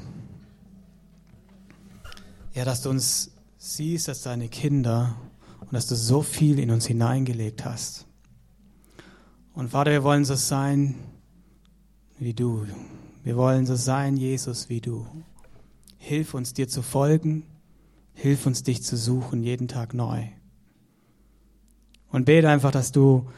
ja, 2.54 2.66
dass 2.66 2.82
du 2.82 2.90
uns 2.90 3.32
siehst 3.58 4.10
als 4.10 4.24
deine 4.24 4.50
Kinder 4.50 5.16
und 5.62 5.72
dass 5.72 5.88
du 5.88 5.96
so 5.96 6.22
viel 6.22 6.60
in 6.60 6.70
uns 6.70 6.86
hineingelegt 6.86 7.64
hast. 7.64 8.08
Und 9.54 9.70
Vater, 9.70 9.92
wir 9.92 10.04
wollen 10.04 10.26
so 10.26 10.36
sein 10.36 10.96
wie 12.20 12.34
du. 12.34 12.68
Wir 13.24 13.38
wollen 13.38 13.66
so 13.66 13.76
sein, 13.76 14.18
Jesus, 14.18 14.68
wie 14.68 14.82
du. 14.82 15.08
Hilf 15.98 16.34
uns, 16.34 16.52
dir 16.52 16.68
zu 16.68 16.82
folgen. 16.82 17.46
Hilf 18.16 18.46
uns, 18.46 18.64
dich 18.64 18.84
zu 18.84 18.98
suchen, 18.98 19.44
jeden 19.44 19.70
Tag 19.70 19.94
neu. 19.94 20.26
Und 22.10 22.26
bete 22.26 22.50
einfach, 22.50 22.72
dass 22.72 22.92
du 22.92 23.30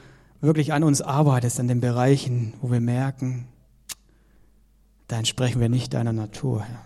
wirklich 0.43 0.73
an 0.73 0.83
uns 0.83 1.01
arbeitest, 1.01 1.59
an 1.59 1.69
den 1.69 1.79
Bereichen, 1.79 2.53
wo 2.61 2.69
wir 2.69 2.81
merken, 2.81 3.47
da 5.07 5.17
entsprechen 5.17 5.61
wir 5.61 5.69
nicht 5.69 5.93
deiner 5.93 6.11
Natur, 6.11 6.63
Herr. 6.63 6.85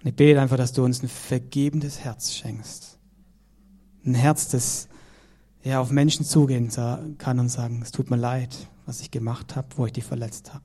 Und 0.00 0.08
ich 0.08 0.14
bete 0.16 0.38
einfach, 0.38 0.58
dass 0.58 0.74
du 0.74 0.84
uns 0.84 1.02
ein 1.02 1.08
vergebendes 1.08 2.00
Herz 2.00 2.34
schenkst. 2.34 2.98
Ein 4.04 4.14
Herz, 4.14 4.48
das 4.48 4.88
ja 5.62 5.80
auf 5.80 5.90
Menschen 5.90 6.26
zugehen 6.26 6.68
kann 7.16 7.38
und 7.38 7.48
sagen, 7.48 7.80
es 7.80 7.90
tut 7.90 8.10
mir 8.10 8.16
leid, 8.16 8.68
was 8.84 9.00
ich 9.00 9.10
gemacht 9.10 9.56
habe, 9.56 9.68
wo 9.76 9.86
ich 9.86 9.94
dich 9.94 10.04
verletzt 10.04 10.52
habe. 10.52 10.64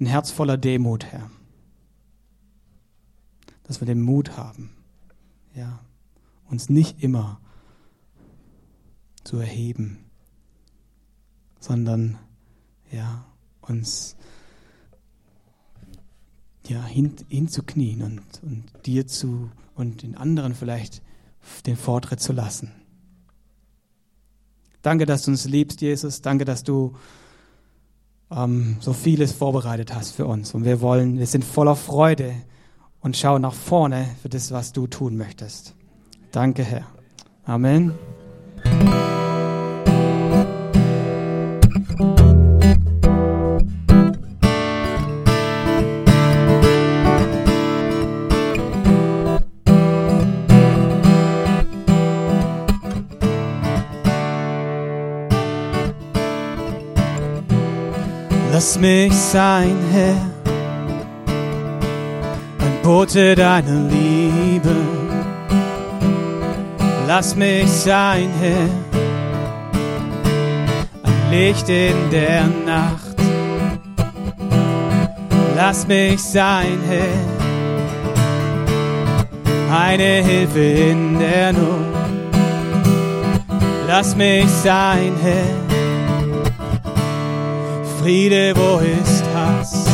Ein 0.00 0.06
Herz 0.06 0.32
voller 0.32 0.56
Demut, 0.56 1.04
Herr. 1.06 1.30
Dass 3.62 3.80
wir 3.80 3.86
den 3.86 4.00
Mut 4.00 4.36
haben, 4.36 4.74
ja, 5.54 5.78
uns 6.50 6.68
nicht 6.68 7.00
immer 7.00 7.40
zu 9.24 9.38
erheben, 9.38 9.98
sondern 11.60 12.18
ja, 12.90 13.24
uns 13.60 14.16
ja, 16.66 16.84
hin, 16.84 17.14
hinzuknien 17.28 18.02
und, 18.02 18.22
und 18.42 18.64
dir 18.86 19.06
zu 19.06 19.50
und 19.74 20.02
den 20.02 20.16
anderen 20.16 20.54
vielleicht 20.54 21.02
den 21.66 21.76
Vortritt 21.76 22.20
zu 22.20 22.32
lassen. 22.32 22.72
Danke, 24.82 25.06
dass 25.06 25.22
du 25.22 25.30
uns 25.30 25.44
liebst, 25.46 25.80
Jesus. 25.80 26.22
Danke, 26.22 26.44
dass 26.44 26.64
du 26.64 26.94
ähm, 28.30 28.76
so 28.80 28.92
vieles 28.92 29.32
vorbereitet 29.32 29.94
hast 29.94 30.12
für 30.12 30.26
uns. 30.26 30.54
Und 30.54 30.64
wir 30.64 30.80
wollen, 30.80 31.18
wir 31.18 31.26
sind 31.26 31.44
voller 31.44 31.76
Freude 31.76 32.34
und 33.00 33.16
schauen 33.16 33.42
nach 33.42 33.54
vorne 33.54 34.08
für 34.20 34.28
das, 34.28 34.50
was 34.50 34.72
du 34.72 34.86
tun 34.86 35.16
möchtest. 35.16 35.74
Danke, 36.32 36.64
Herr. 36.64 36.86
Amen. 37.44 37.92
Lass 58.54 58.78
mich 58.78 59.14
sein, 59.14 59.74
Herr, 59.92 60.14
ein 62.58 62.82
Bote 62.82 63.34
deiner 63.34 63.88
Liebe. 63.88 64.76
Lass 67.06 67.34
mich 67.34 67.66
sein, 67.70 68.28
Herr, 68.38 68.68
ein 71.02 71.30
Licht 71.30 71.66
in 71.70 72.10
der 72.10 72.46
Nacht. 72.66 73.16
Lass 75.56 75.88
mich 75.88 76.22
sein, 76.22 76.78
Herr, 76.86 77.24
eine 79.74 80.22
Hilfe 80.22 80.60
in 80.60 81.18
der 81.18 81.54
Not. 81.54 81.86
Lass 83.88 84.14
mich 84.14 84.46
sein, 84.62 85.14
Herr 85.22 85.61
Friede, 88.02 88.52
wo 88.56 88.80
ist 88.80 89.22
Hass? 89.32 89.84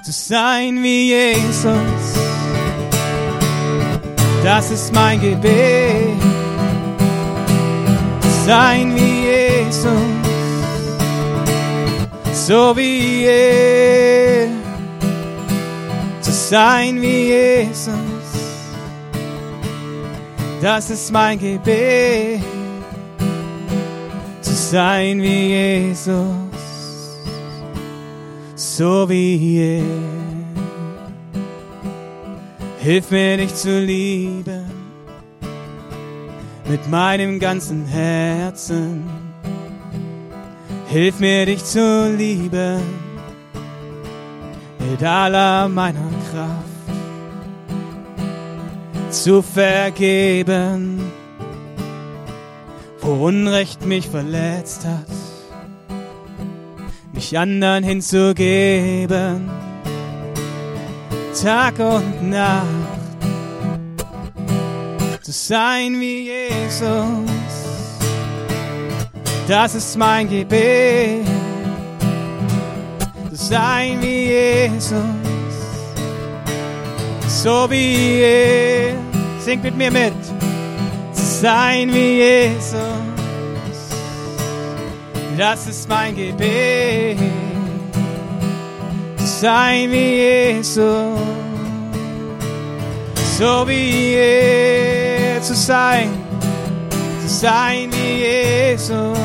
Zu 0.00 0.12
sein 0.12 0.80
wie 0.80 1.08
Jesus, 1.08 1.74
das 4.44 4.70
ist 4.70 4.94
mein 4.94 5.20
Gebet. 5.20 6.22
Zu 8.20 8.46
sein 8.46 8.94
wie 8.94 9.26
Jesus, 9.26 9.90
so 12.46 12.76
wie 12.76 13.24
er. 13.24 14.46
Zu 16.20 16.30
sein 16.30 17.02
wie 17.02 17.24
Jesus, 17.26 17.92
das 20.62 20.90
ist 20.90 21.10
mein 21.10 21.40
Gebet 21.40 22.53
sein 24.70 25.22
wie 25.22 25.48
Jesus, 25.48 26.20
so 28.54 29.08
wie 29.08 29.58
er. 29.58 29.82
Hilf 32.78 33.10
mir 33.10 33.36
dich 33.36 33.54
zu 33.54 33.80
lieben 33.80 34.64
mit 36.68 36.90
meinem 36.90 37.38
ganzen 37.38 37.86
Herzen. 37.86 39.04
Hilf 40.88 41.18
mir 41.18 41.46
dich 41.46 41.64
zu 41.64 42.14
lieben 42.16 42.82
mit 44.90 45.02
aller 45.02 45.68
meiner 45.68 46.10
Kraft. 46.30 46.64
Zu 49.10 49.42
vergeben 49.42 51.00
wo 53.04 53.26
Unrecht 53.26 53.84
mich 53.84 54.08
verletzt 54.08 54.86
hat, 54.86 55.06
mich 57.12 57.38
anderen 57.38 57.84
hinzugeben, 57.84 59.50
Tag 61.42 61.78
und 61.80 62.30
Nacht, 62.30 62.64
zu 65.20 65.32
sein 65.32 66.00
wie 66.00 66.30
Jesus, 66.30 66.88
das 69.48 69.74
ist 69.74 69.98
mein 69.98 70.26
Gebet, 70.30 71.26
zu 73.28 73.36
sein 73.36 74.00
wie 74.00 74.24
Jesus, 74.24 74.94
so 77.28 77.66
wie 77.68 78.20
er, 78.22 78.94
singt 79.40 79.62
mit 79.62 79.76
mir 79.76 79.90
mit. 79.90 80.14
Sein 81.44 81.92
wie 81.92 82.20
Jesus. 82.20 82.93
Das 85.36 85.66
ist 85.66 85.88
mein 85.88 86.14
Gebet. 86.14 87.18
Zu 89.16 89.26
sein 89.26 89.90
wie 89.90 90.14
Jesus. 90.16 91.18
So 93.38 93.66
wie 93.66 94.14
er 94.14 95.42
zu 95.42 95.54
sein. 95.54 96.10
Zu 97.22 97.28
sein 97.28 97.90
wie 97.92 98.22
Jesus. 98.22 99.18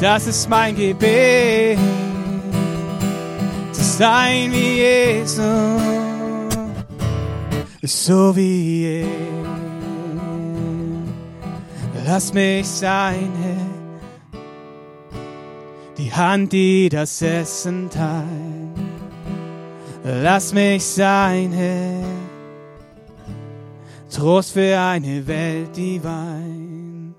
Das 0.00 0.26
ist 0.26 0.48
mein 0.48 0.76
Gebet. 0.76 1.78
Zu 3.72 3.82
sein 3.82 4.52
wie 4.52 4.78
Jesus. 4.78 5.82
So 7.82 8.36
wie 8.36 9.02
er. 9.02 9.28
Lass 12.08 12.32
mich 12.32 12.66
sein, 12.66 13.30
Herr, 13.42 13.67
die 16.08 16.14
Hand, 16.14 16.52
die 16.52 16.88
das 16.88 17.20
Essen 17.20 17.90
teilt. 17.90 18.24
Lass 20.04 20.54
mich 20.54 20.82
sein, 20.82 21.52
Herr, 21.52 22.02
Trost 24.10 24.52
für 24.52 24.78
eine 24.80 25.26
Welt, 25.26 25.76
die 25.76 26.02
weint. 26.02 27.14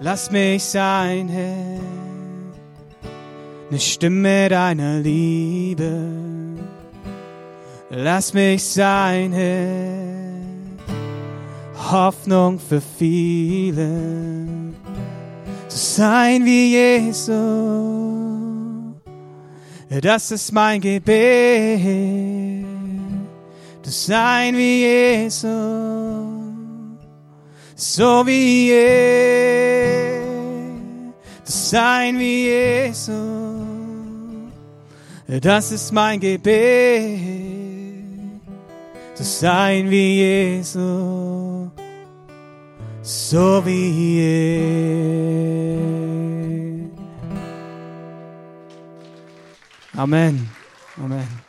Lass 0.00 0.30
mich 0.30 0.64
sein, 0.64 1.28
Herr, 1.28 1.80
eine 3.70 3.78
Stimme 3.78 4.48
deiner 4.48 4.98
Liebe. 4.98 5.92
Lass 7.90 8.34
mich 8.34 8.64
sein, 8.64 9.32
Herr 9.32 10.18
Hoffnung 11.92 12.58
für 12.58 12.80
viele. 12.80 13.88
Sein 15.78 16.44
wie 16.44 16.72
Jesus, 16.72 17.30
das 20.02 20.30
ist 20.32 20.50
mein 20.52 20.80
Gebet. 20.80 22.66
Zu 23.80 23.90
sein 23.90 24.56
wie 24.56 24.80
Jesus, 24.80 25.44
so 27.76 28.26
wie 28.26 28.70
er. 28.70 30.20
Zu 31.44 31.52
sein 31.52 32.18
wie 32.18 32.46
Jesus, 32.46 33.14
das 35.40 35.70
ist 35.70 35.92
mein 35.92 36.18
Gebet. 36.18 37.20
Zu 39.14 39.22
sein 39.22 39.88
wie 39.88 40.16
Jesus 40.16 41.70
so 43.08 43.62
be 43.62 44.20
er. 44.20 44.98
Amen. 49.96 50.48
Amen. 50.98 51.47